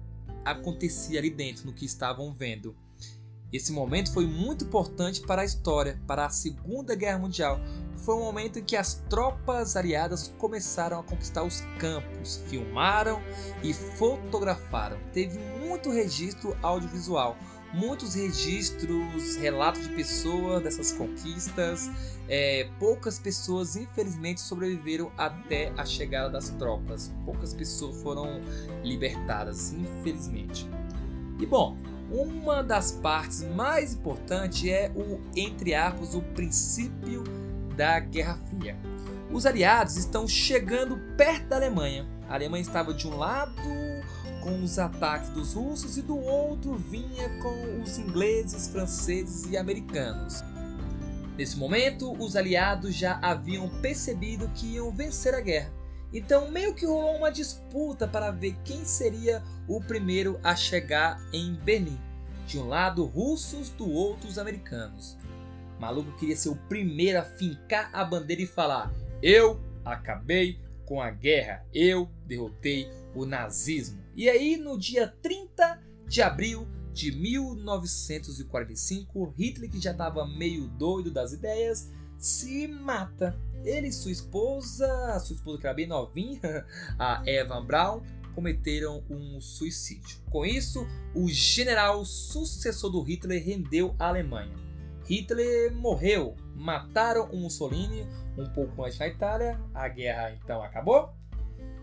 acontecia 0.45 1.19
ali 1.19 1.31
dentro, 1.31 1.67
no 1.67 1.73
que 1.73 1.85
estavam 1.85 2.33
vendo. 2.33 2.77
Esse 3.51 3.73
momento 3.73 4.13
foi 4.13 4.27
muito 4.27 4.65
importante 4.65 5.23
para 5.23 5.41
a 5.41 5.45
história, 5.45 5.99
para 6.07 6.27
a 6.27 6.31
Segunda 6.31 6.95
Guerra 6.95 7.19
Mundial. 7.19 7.59
Foi 7.97 8.15
um 8.15 8.21
momento 8.21 8.59
em 8.59 8.65
que 8.65 8.77
as 8.77 9.03
tropas 9.09 9.75
aliadas 9.75 10.33
começaram 10.39 11.01
a 11.01 11.03
conquistar 11.03 11.43
os 11.43 11.63
campos, 11.79 12.43
filmaram 12.49 13.23
e 13.63 13.73
fotografaram. 13.73 14.99
Teve 15.15 15.39
muito 15.39 15.91
registro 15.91 16.55
audiovisual, 16.63 17.39
muitos 17.73 18.15
registros, 18.15 19.37
relatos 19.37 19.83
de 19.83 19.95
pessoas 19.95 20.63
dessas 20.63 20.93
conquistas. 20.93 21.91
É, 22.29 22.69
poucas 22.79 23.19
pessoas, 23.19 23.77
infelizmente, 23.77 24.43
sobreviveram 24.43 25.11
até 25.17 25.73
a 25.77 25.87
chegada 25.87 26.29
das 26.29 26.51
tropas. 26.51 27.15
Poucas 27.25 27.55
pessoas 27.55 28.01
foram 28.03 28.43
libertadas, 28.85 29.73
infelizmente. 29.73 30.69
E 31.41 31.47
bom, 31.47 31.77
uma 32.11 32.63
das 32.63 32.93
partes 32.93 33.43
mais 33.43 33.95
importantes 33.95 34.69
é 34.69 34.91
o, 34.95 35.21
entre 35.37 35.75
aspas, 35.75 36.15
o 36.15 36.23
princípio 36.23 37.25
da 37.77 38.01
Guerra 38.01 38.39
Fria. 38.49 38.77
Os 39.31 39.45
aliados 39.45 39.97
estão 39.97 40.27
chegando 40.27 40.99
perto 41.17 41.49
da 41.49 41.57
Alemanha. 41.57 42.07
A 42.29 42.35
Alemanha 42.35 42.63
estava 42.63 42.95
de 42.95 43.07
um 43.07 43.17
lado 43.17 43.63
com 44.43 44.63
os 44.63 44.79
ataques 44.79 45.29
dos 45.31 45.53
russos 45.55 45.99
e 45.99 46.03
do 46.03 46.19
outro 46.19 46.75
vinha 46.75 47.29
com 47.41 47.83
os 47.83 47.99
ingleses, 47.99 48.69
franceses 48.69 49.51
e 49.51 49.57
americanos. 49.57 50.43
Nesse 51.37 51.57
momento, 51.57 52.13
os 52.21 52.35
aliados 52.35 52.95
já 52.95 53.19
haviam 53.23 53.69
percebido 53.81 54.49
que 54.55 54.75
iam 54.75 54.91
vencer 54.91 55.35
a 55.35 55.41
guerra. 55.41 55.78
Então, 56.13 56.51
meio 56.51 56.75
que 56.75 56.85
rolou 56.87 57.17
uma 57.17 57.31
disputa 57.31 58.09
para 58.09 58.31
ver 58.31 58.57
quem 58.65 58.83
seria 58.85 59.43
o 59.67 59.81
primeiro 59.81 60.39
a 60.43 60.55
chegar 60.57 61.21
em 61.33 61.55
Berlim. 61.55 61.99
De 62.47 62.59
um 62.59 62.67
lado, 62.67 63.05
russos, 63.05 63.69
do 63.71 63.91
outro, 63.91 64.29
os 64.29 64.39
americanos. 64.39 65.17
O 65.77 65.81
maluco 65.81 66.17
queria 66.17 66.37
ser 66.37 66.49
o 66.49 66.57
primeiro 66.57 67.19
a 67.19 67.23
fincar 67.23 67.91
a 67.93 68.05
bandeira 68.05 68.43
e 68.43 68.47
falar: 68.47 68.93
Eu 69.23 69.61
acabei 69.85 70.59
com 70.87 71.03
a 71.03 71.11
guerra, 71.11 71.67
eu 71.75 72.09
derrotei 72.27 72.89
o 73.15 73.27
nazismo. 73.27 74.03
E 74.17 74.31
aí, 74.31 74.57
no 74.57 74.79
dia 74.79 75.15
30 75.21 75.83
de 76.07 76.23
abril 76.23 76.67
de 76.95 77.13
1945, 77.13 79.35
Hitler, 79.39 79.71
que 79.71 79.79
já 79.79 79.93
estava 79.93 80.27
meio 80.27 80.67
doido 80.67 81.13
das 81.13 81.33
ideias, 81.33 81.93
se 82.19 82.67
mata. 82.69 83.39
Ele 83.65 83.89
e 83.89 83.93
sua 83.93 84.13
esposa, 84.13 85.19
sua 85.21 85.35
esposa 85.35 85.59
que 85.59 85.67
era 85.67 85.75
bem 85.75 85.87
novinha, 85.87 86.41
a 86.99 87.23
Eva 87.27 87.61
Braun, 87.61 88.03
cometeram 88.35 89.03
um 89.11 89.41
suicídio. 89.41 90.19
Com 90.31 90.45
isso, 90.45 90.87
o 91.15 91.29
general 91.29 92.05
sucessor 92.05 92.91
do 92.91 93.03
Hitler 93.03 93.45
rendeu 93.45 93.95
a 93.99 94.09
Alemanha. 94.09 94.55
Hitler 95.05 95.75
morreu, 95.75 96.37
mataram 96.55 97.29
o 97.33 97.37
Mussolini 97.37 98.07
um 98.37 98.47
pouco 98.47 98.85
antes 98.85 98.99
na 98.99 99.09
Itália, 99.09 99.61
a 99.75 99.89
guerra 99.89 100.33
então 100.33 100.63
acabou? 100.63 101.13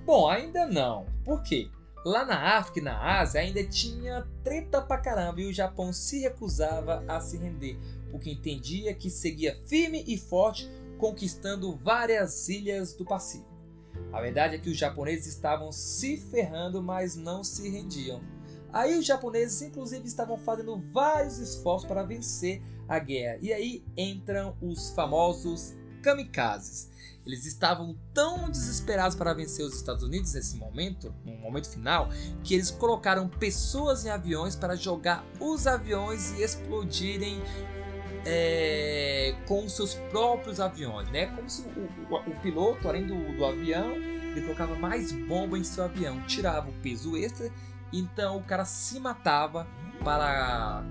Bom, 0.06 0.30
ainda 0.30 0.65
não. 0.65 1.06
Por 1.24 1.41
quê? 1.43 1.69
Lá 2.06 2.24
na 2.24 2.58
África 2.58 2.80
e 2.80 2.84
na 2.84 3.19
Ásia 3.19 3.41
ainda 3.41 3.63
tinha 3.63 4.26
treta 4.43 4.80
pra 4.82 5.00
caramba 5.00 5.41
e 5.41 5.48
o 5.48 5.54
Japão 5.54 5.91
se 5.91 6.19
recusava 6.19 7.04
a 7.08 7.19
se 7.19 7.36
render, 7.36 7.80
porque 8.15 8.32
entendia 8.32 8.93
que 8.93 9.10
seguia 9.10 9.62
firme 9.65 10.01
e 10.08 10.17
forte 10.17 10.71
conquistando 10.97 11.75
várias 11.75 12.47
ilhas 12.47 12.93
do 12.93 13.04
Pacífico. 13.04 13.54
A 14.13 14.21
verdade 14.21 14.56
é 14.56 14.58
que 14.58 14.69
os 14.69 14.78
japoneses 14.78 15.28
estavam 15.28 15.69
se 15.69 16.15
ferrando, 16.15 16.82
mas 16.82 17.17
não 17.17 17.43
se 17.43 17.69
rendiam. 17.69 18.23
Aí 18.71 18.97
os 18.97 19.06
japoneses, 19.06 19.62
inclusive, 19.62 20.08
estavam 20.08 20.38
fazendo 20.38 20.82
vários 20.93 21.39
esforços 21.39 21.86
para 21.86 22.04
vencer 22.04 22.62
a 22.88 22.99
guerra. 22.99 23.38
E 23.41 23.51
aí 23.51 23.84
entram 23.97 24.56
os 24.62 24.91
famosos 24.91 25.73
kamikazes. 26.01 26.89
Eles 27.25 27.45
estavam 27.45 27.97
tão 28.13 28.49
desesperados 28.49 29.17
para 29.17 29.34
vencer 29.34 29.65
os 29.65 29.75
Estados 29.75 30.04
Unidos 30.04 30.34
nesse 30.34 30.56
momento, 30.56 31.13
no 31.25 31.36
momento 31.38 31.67
final, 31.69 32.08
que 32.43 32.54
eles 32.54 32.71
colocaram 32.71 33.28
pessoas 33.28 34.06
em 34.06 34.10
aviões 34.10 34.56
para 34.56 34.75
jogar 34.75 35.25
os 35.39 35.67
aviões 35.67 36.32
e 36.38 36.43
explodirem 36.43 37.41
é, 38.26 39.36
com 39.48 39.68
seus 39.70 39.94
próprios 39.94 40.60
aviões, 40.60 41.10
né? 41.10 41.28
Como 41.28 41.50
se 41.50 41.62
o, 41.62 42.14
o, 42.14 42.18
o 42.18 42.40
piloto, 42.42 42.88
além 42.88 43.06
do, 43.06 43.38
do 43.38 43.46
avião, 43.46 43.94
ele 43.96 44.42
colocava 44.42 44.76
mais 44.76 45.12
bomba 45.12 45.58
em 45.58 45.64
seu 45.64 45.84
avião, 45.84 46.22
tirava 46.24 46.70
o 46.70 46.74
peso 46.74 47.16
extra, 47.16 47.52
então 47.94 48.38
o 48.38 48.44
cara 48.44 48.66
se 48.66 49.00
matava 49.00 49.68
para 50.04 50.84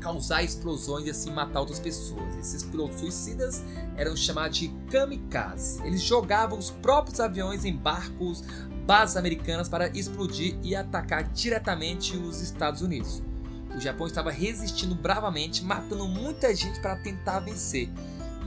causar 0.00 0.42
explosões 0.42 1.06
e 1.06 1.10
assim 1.10 1.30
matar 1.30 1.60
outras 1.60 1.78
pessoas. 1.78 2.36
Esses 2.38 2.62
pilotos 2.62 3.00
suicidas 3.00 3.62
eram 3.96 4.16
chamados 4.16 4.58
de 4.58 4.68
kamikazes. 4.90 5.78
Eles 5.84 6.02
jogavam 6.02 6.58
os 6.58 6.70
próprios 6.70 7.20
aviões 7.20 7.64
em 7.64 7.76
barcos, 7.76 8.42
bases 8.86 9.16
americanas 9.16 9.68
para 9.68 9.88
explodir 9.88 10.58
e 10.62 10.74
atacar 10.74 11.24
diretamente 11.24 12.16
os 12.16 12.40
Estados 12.40 12.80
Unidos. 12.80 13.22
O 13.74 13.80
Japão 13.80 14.06
estava 14.06 14.30
resistindo 14.30 14.94
bravamente, 14.94 15.64
matando 15.64 16.06
muita 16.08 16.54
gente 16.54 16.80
para 16.80 16.96
tentar 16.96 17.40
vencer. 17.40 17.88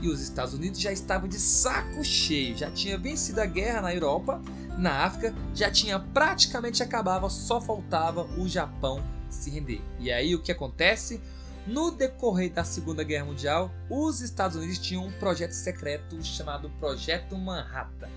E 0.00 0.08
os 0.08 0.20
Estados 0.20 0.52
Unidos 0.54 0.80
já 0.80 0.92
estavam 0.92 1.28
de 1.28 1.38
saco 1.38 2.04
cheio, 2.04 2.56
já 2.56 2.70
tinha 2.70 2.98
vencido 2.98 3.40
a 3.40 3.46
guerra 3.46 3.80
na 3.80 3.94
Europa, 3.94 4.40
na 4.76 5.04
África, 5.04 5.34
já 5.54 5.70
tinha 5.70 5.98
praticamente 5.98 6.82
acabado, 6.82 7.28
só 7.30 7.60
faltava 7.60 8.24
o 8.38 8.48
Japão 8.48 9.02
se 9.30 9.50
render. 9.50 9.80
E 9.98 10.12
aí 10.12 10.34
o 10.34 10.42
que 10.42 10.52
acontece? 10.52 11.20
No 11.66 11.90
decorrer 11.90 12.52
da 12.52 12.62
Segunda 12.62 13.02
Guerra 13.02 13.24
Mundial, 13.24 13.70
os 13.88 14.20
Estados 14.20 14.56
Unidos 14.56 14.78
tinham 14.78 15.06
um 15.06 15.12
projeto 15.12 15.52
secreto 15.52 16.22
chamado 16.22 16.68
Projeto 16.78 17.36
Manhattan, 17.38 18.10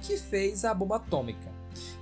que 0.00 0.16
fez 0.16 0.64
a 0.64 0.74
bomba 0.74 0.96
atômica. 0.96 1.48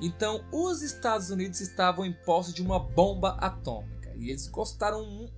Então, 0.00 0.42
os 0.50 0.80
Estados 0.80 1.28
Unidos 1.28 1.60
estavam 1.60 2.06
em 2.06 2.12
posse 2.12 2.54
de 2.54 2.62
uma 2.62 2.78
bomba 2.78 3.36
atômica 3.38 3.97
e 4.18 4.30
eles 4.30 4.46
gostaram, 4.48 5.30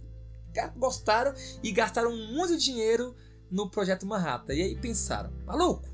gostaram 0.77 1.35
e 1.63 1.71
gastaram 1.71 2.17
muito 2.17 2.57
dinheiro 2.57 3.15
no 3.51 3.69
Projeto 3.69 4.07
Manhattan. 4.07 4.55
E 4.55 4.63
aí 4.63 4.77
pensaram, 4.77 5.31
maluco, 5.45 5.89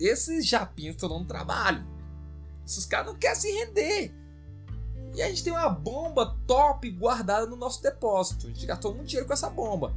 esses 0.00 0.46
japinhos 0.46 0.94
estão 0.94 1.08
dando 1.08 1.26
trabalho. 1.26 1.84
Esses 2.64 2.84
caras 2.84 3.06
não 3.06 3.18
querem 3.18 3.36
se 3.36 3.50
render. 3.50 4.14
E 5.14 5.22
a 5.22 5.28
gente 5.28 5.42
tem 5.42 5.52
uma 5.52 5.68
bomba 5.68 6.36
top 6.46 6.90
guardada 6.90 7.46
no 7.46 7.56
nosso 7.56 7.82
depósito. 7.82 8.46
A 8.46 8.50
gente 8.50 8.66
gastou 8.66 8.94
muito 8.94 9.08
dinheiro 9.08 9.26
com 9.26 9.32
essa 9.32 9.50
bomba. 9.50 9.94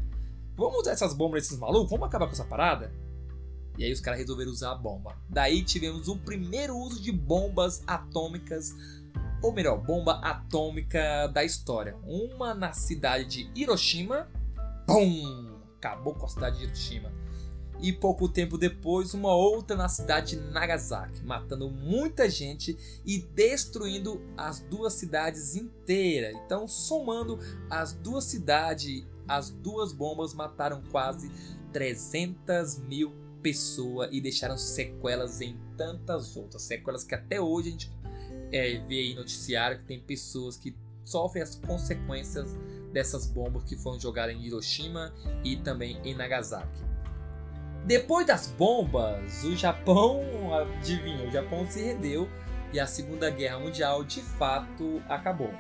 Vamos 0.55 0.81
usar 0.81 0.91
essas 0.91 1.13
bombas 1.13 1.43
desses 1.43 1.57
malucos? 1.57 1.89
Vamos 1.89 2.07
acabar 2.07 2.27
com 2.27 2.33
essa 2.33 2.45
parada? 2.45 2.91
E 3.77 3.83
aí 3.83 3.91
os 3.91 3.99
caras 3.99 4.19
resolveram 4.19 4.51
usar 4.51 4.71
a 4.71 4.75
bomba. 4.75 5.17
Daí 5.29 5.63
tivemos 5.63 6.07
o 6.07 6.17
primeiro 6.17 6.77
uso 6.77 7.01
de 7.01 7.11
bombas 7.11 7.83
atômicas, 7.87 8.73
ou 9.41 9.51
melhor, 9.51 9.77
bomba 9.77 10.19
atômica 10.21 11.27
da 11.27 11.43
história. 11.43 11.95
Uma 12.03 12.53
na 12.53 12.73
cidade 12.73 13.25
de 13.25 13.51
Hiroshima. 13.61 14.29
Pum! 14.85 15.59
Acabou 15.77 16.13
com 16.13 16.25
a 16.25 16.29
cidade 16.29 16.59
de 16.59 16.65
Hiroshima 16.65 17.11
e 17.81 17.91
pouco 17.91 18.29
tempo 18.29 18.57
depois 18.57 19.13
uma 19.13 19.33
outra 19.33 19.75
na 19.75 19.89
cidade 19.89 20.35
de 20.35 20.41
Nagasaki, 20.51 21.23
matando 21.23 21.69
muita 21.69 22.29
gente 22.29 22.77
e 23.03 23.17
destruindo 23.17 24.21
as 24.37 24.59
duas 24.59 24.93
cidades 24.93 25.55
inteiras. 25.55 26.35
Então, 26.45 26.67
somando 26.67 27.39
as 27.69 27.91
duas 27.91 28.25
cidades, 28.25 29.03
as 29.27 29.49
duas 29.49 29.91
bombas 29.91 30.33
mataram 30.33 30.81
quase 30.91 31.31
300 31.73 32.77
mil 32.79 33.13
pessoas 33.41 34.09
e 34.11 34.21
deixaram 34.21 34.57
sequelas 34.57 35.41
em 35.41 35.59
tantas 35.75 36.37
outras. 36.37 36.61
Sequelas 36.61 37.03
que 37.03 37.15
até 37.15 37.41
hoje 37.41 37.69
a 37.69 37.71
gente 37.71 38.00
é, 38.51 38.77
vê 38.87 38.99
aí 38.99 39.15
noticiário 39.15 39.79
que 39.79 39.85
tem 39.85 39.99
pessoas 39.99 40.57
que 40.57 40.75
sofrem 41.03 41.43
as 41.43 41.55
consequências 41.55 42.55
dessas 42.91 43.25
bombas 43.25 43.63
que 43.63 43.75
foram 43.75 43.99
jogadas 43.99 44.35
em 44.35 44.45
Hiroshima 44.45 45.13
e 45.43 45.55
também 45.55 45.99
em 46.03 46.13
Nagasaki. 46.13 46.83
Depois 47.85 48.27
das 48.27 48.47
bombas, 48.47 49.43
o 49.43 49.55
Japão, 49.55 50.21
adivinha, 50.53 51.27
o 51.27 51.31
Japão 51.31 51.65
se 51.69 51.81
rendeu 51.81 52.29
e 52.71 52.79
a 52.79 52.85
Segunda 52.85 53.29
Guerra 53.29 53.59
Mundial 53.59 54.03
de 54.03 54.21
fato 54.21 55.01
acabou. 55.09 55.51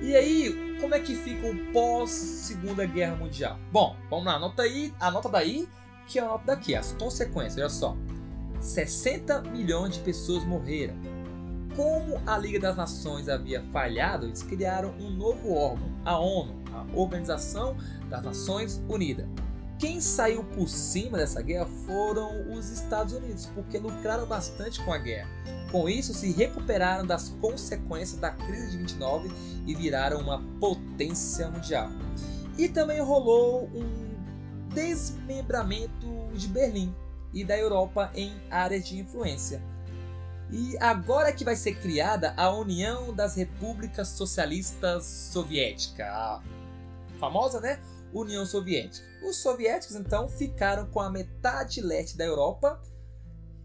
E 0.00 0.14
aí, 0.14 0.76
como 0.80 0.94
é 0.94 1.00
que 1.00 1.14
fica 1.14 1.46
o 1.46 1.72
pós 1.72 2.10
Segunda 2.10 2.84
Guerra 2.86 3.16
Mundial? 3.16 3.58
Bom, 3.72 3.96
vamos 4.08 4.26
lá, 4.26 4.34
anota 4.34 4.62
aí, 4.62 4.94
anota 5.00 5.28
daí 5.28 5.66
que 6.06 6.18
é 6.18 6.22
a 6.22 6.26
nota 6.26 6.44
daqui, 6.46 6.74
as 6.74 6.92
consequências, 6.92 7.58
olha 7.58 7.68
só. 7.68 7.96
60 8.60 9.42
milhões 9.42 9.94
de 9.94 10.00
pessoas 10.00 10.44
morreram. 10.44 10.94
Como 11.76 12.18
a 12.26 12.38
Liga 12.38 12.58
das 12.58 12.76
Nações 12.76 13.28
havia 13.28 13.62
falhado, 13.70 14.26
eles 14.26 14.42
criaram 14.42 14.94
um 14.98 15.10
novo 15.10 15.52
órgão, 15.52 15.88
a 16.04 16.18
ONU, 16.18 16.54
a 16.72 16.98
Organização 16.98 17.76
das 18.08 18.22
Nações 18.22 18.82
Unidas 18.88 19.28
quem 19.78 20.00
saiu 20.00 20.42
por 20.42 20.68
cima 20.68 21.18
dessa 21.18 21.42
guerra 21.42 21.66
foram 21.86 22.50
os 22.50 22.70
Estados 22.70 23.12
Unidos, 23.12 23.46
porque 23.54 23.78
lucraram 23.78 24.26
bastante 24.26 24.82
com 24.82 24.92
a 24.92 24.96
guerra. 24.96 25.28
Com 25.70 25.86
isso, 25.86 26.14
se 26.14 26.32
recuperaram 26.32 27.06
das 27.06 27.28
consequências 27.40 28.18
da 28.18 28.30
crise 28.30 28.70
de 28.70 28.78
29 28.78 29.30
e 29.66 29.74
viraram 29.74 30.20
uma 30.20 30.42
potência 30.58 31.50
mundial. 31.50 31.90
E 32.56 32.68
também 32.68 33.00
rolou 33.00 33.68
um 33.74 34.16
desmembramento 34.72 36.06
de 36.32 36.48
Berlim 36.48 36.94
e 37.34 37.44
da 37.44 37.58
Europa 37.58 38.10
em 38.14 38.32
áreas 38.50 38.88
de 38.88 38.98
influência. 38.98 39.60
E 40.50 40.78
agora 40.78 41.32
que 41.32 41.44
vai 41.44 41.56
ser 41.56 41.74
criada 41.74 42.32
a 42.36 42.50
União 42.52 43.12
das 43.12 43.34
Repúblicas 43.34 44.08
Socialistas 44.08 45.04
Soviéticas, 45.04 46.06
a 46.06 46.42
famosa, 47.18 47.60
né? 47.60 47.80
União 48.12 48.46
Soviética. 48.46 49.04
Os 49.28 49.36
soviéticos 49.36 49.96
então 49.96 50.28
ficaram 50.28 50.86
com 50.86 51.00
a 51.00 51.10
metade 51.10 51.80
leste 51.80 52.16
da 52.16 52.24
Europa 52.24 52.80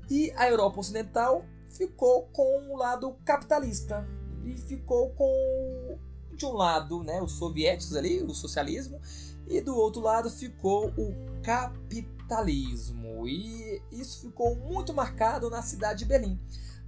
e 0.09 0.31
a 0.35 0.49
Europa 0.49 0.79
Ocidental 0.79 1.45
ficou 1.69 2.23
com 2.33 2.73
o 2.73 2.77
lado 2.77 3.15
capitalista 3.23 4.05
e 4.43 4.57
ficou 4.57 5.11
com 5.11 5.99
de 6.35 6.45
um 6.45 6.53
lado, 6.53 7.03
né, 7.03 7.21
os 7.21 7.33
soviéticos 7.33 7.95
ali, 7.95 8.23
o 8.23 8.33
socialismo, 8.33 8.99
e 9.47 9.61
do 9.61 9.75
outro 9.75 10.01
lado 10.01 10.29
ficou 10.29 10.87
o 10.97 11.13
capitalismo. 11.43 13.27
E 13.27 13.81
isso 13.91 14.21
ficou 14.21 14.55
muito 14.55 14.91
marcado 14.91 15.49
na 15.49 15.61
cidade 15.61 15.99
de 15.99 16.05
Berlim. 16.05 16.39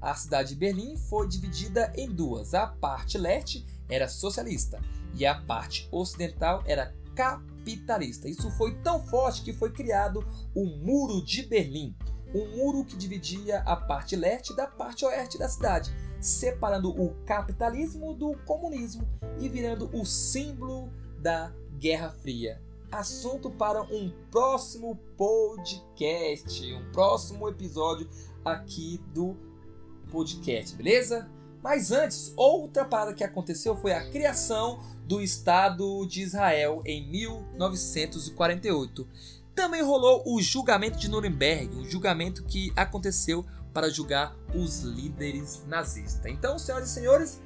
A 0.04 0.14
cidade 0.16 0.50
de 0.50 0.56
Berlim 0.56 0.98
foi 0.98 1.30
dividida 1.30 1.94
em 1.96 2.10
duas. 2.10 2.54
A 2.54 2.68
parte 2.68 3.18
leste 3.18 3.66
era 3.88 4.10
socialista 4.10 4.82
e 5.14 5.26
a 5.26 5.34
parte 5.34 5.88
ocidental 5.90 6.62
era 6.66 6.94
capitalista. 7.16 8.28
Isso 8.28 8.52
foi 8.52 8.76
tão 8.82 9.02
forte 9.08 9.44
que 9.44 9.54
foi 9.54 9.72
criado 9.72 10.20
o 10.54 10.66
Muro 10.66 11.24
de 11.24 11.44
Berlim, 11.44 11.96
um 12.36 12.58
muro 12.58 12.84
que 12.84 12.98
dividia 12.98 13.60
a 13.60 13.78
parte 13.78 14.18
leste 14.18 14.54
da 14.54 14.68
parte 14.68 15.06
oeste 15.06 15.38
da 15.38 15.48
cidade, 15.48 15.96
separando 16.20 16.90
o 16.90 17.16
capitalismo 17.24 18.14
do 18.14 18.36
comunismo 18.46 19.08
e 19.40 19.48
virando 19.48 19.90
o 19.98 20.06
símbolo 20.06 20.92
da 21.20 21.54
Guerra 21.80 22.10
Fria. 22.10 22.62
Assunto 22.92 23.50
para 23.50 23.82
um 23.84 24.12
próximo 24.30 24.98
podcast, 25.16 26.74
um 26.74 26.92
próximo 26.92 27.48
episódio 27.48 28.10
aqui 28.44 29.00
do 29.14 29.53
podcast, 30.14 30.76
beleza? 30.76 31.28
Mas 31.64 31.92
antes, 31.92 32.32
outra 32.38 32.86
parada 32.86 33.16
que 33.16 33.24
aconteceu 33.24 33.76
foi 33.76 33.94
a 33.94 34.08
criação 34.12 34.80
do 35.08 35.20
Estado 35.20 36.06
de 36.06 36.22
Israel 36.22 36.84
em 36.86 37.10
1948. 37.10 39.08
Também 39.56 39.82
rolou 39.82 40.22
o 40.26 40.40
julgamento 40.40 41.00
de 41.00 41.10
Nuremberg, 41.10 41.76
um 41.76 41.90
julgamento 41.90 42.44
que 42.44 42.72
aconteceu 42.76 43.44
para 43.74 43.90
julgar 43.90 44.36
os 44.54 44.82
líderes 44.82 45.64
nazistas. 45.66 46.32
Então, 46.32 46.60
senhoras 46.60 46.90
e 46.90 46.94
senhores, 46.94 47.42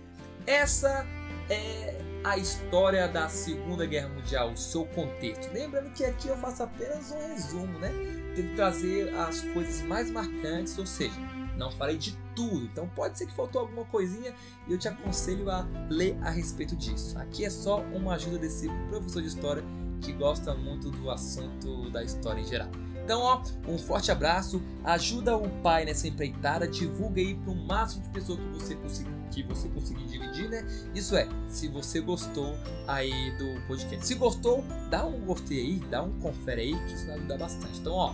essa 0.46 1.06
é 1.50 2.02
a 2.24 2.38
história 2.38 3.08
da 3.08 3.30
Segunda 3.30 3.86
Guerra 3.86 4.10
Mundial, 4.10 4.52
o 4.52 4.58
seu 4.58 4.86
contexto. 4.88 5.50
Lembrando 5.54 5.91
que 5.94 6.04
aqui 6.04 6.28
eu 6.28 6.38
faço 6.38 6.64
apenas 6.64 7.12
um 7.12 7.28
resumo, 7.30 7.80
né? 7.80 7.91
Tento 8.36 8.56
trazer 8.56 9.16
as 9.16 9.41
coisas 9.54 9.82
mais 9.84 10.12
marcantes, 10.12 10.78
ou 10.78 10.86
seja, 10.86 11.16
não 11.58 11.72
falei 11.72 11.97
de 11.97 12.18
tudo, 12.36 12.66
então 12.66 12.88
pode 12.89 13.18
ser 13.18 13.26
que 13.26 13.34
faltou 13.34 13.62
alguma 13.62 13.84
coisinha 13.86 14.34
e 14.68 14.72
eu 14.72 14.78
te 14.78 14.88
aconselho 14.88 15.49
a 15.49 15.68
ler 15.89 16.18
a 16.22 16.30
respeito 16.30 16.76
disso. 16.76 17.18
Aqui 17.18 17.43
é 17.43 17.49
só 17.49 17.82
uma 17.93 18.14
ajuda 18.14 18.38
desse 18.38 18.70
professor 18.89 19.22
de 19.22 19.28
história 19.28 19.64
que 20.01 20.14
gosta 20.14 20.53
muito 20.53 20.91
do 20.91 21.10
assunto 21.10 21.89
da 21.89 22.03
história 22.03 22.39
em 22.39 22.45
geral. 22.45 22.70
Então, 23.03 23.22
ó, 23.22 23.41
um 23.68 23.78
forte 23.78 24.12
abraço, 24.12 24.62
ajuda 24.84 25.38
o 25.38 25.49
pai 25.62 25.86
nessa 25.86 26.10
empreitada, 26.10 26.68
divulga 26.68 27.22
aí 27.22 27.36
para 27.36 27.51
o 27.51 27.55
máximo 27.55 28.03
de 28.03 28.10
pessoas 28.10 28.38
que 28.38 28.45
você 28.49 28.76
conseguir. 28.76 29.18
que 29.32 29.43
você 29.43 29.70
conseguir 29.70 30.03
dividir, 30.05 30.49
né? 30.49 30.68
Isso 30.93 31.16
é, 31.16 31.28
se 31.47 31.70
você 31.70 32.01
gostou 32.01 32.53
aí 32.86 33.32
do 33.38 33.66
podcast. 33.66 34.05
Se 34.05 34.16
gostou, 34.16 34.62
dá 34.89 35.05
um 35.05 35.22
gostei 35.22 35.60
aí, 35.60 35.80
dá 35.89 36.03
um 36.03 36.20
confere 36.20 36.62
aí, 36.62 36.86
que 36.86 36.93
isso 36.95 37.05
vai 37.05 37.16
ajudar 37.16 37.38
bastante. 37.38 37.80
Então, 37.80 37.93
ó, 37.93 38.14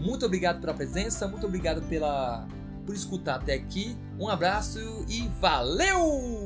muito 0.00 0.26
obrigado 0.26 0.60
pela 0.60 0.74
presença, 0.74 1.28
muito 1.28 1.46
obrigado 1.46 1.80
pela 1.82 2.46
por 2.84 2.94
escutar 2.94 3.36
até 3.36 3.54
aqui. 3.54 3.96
Um 4.18 4.28
abraço 4.28 4.78
e 5.08 5.28
valeu! 5.40 6.43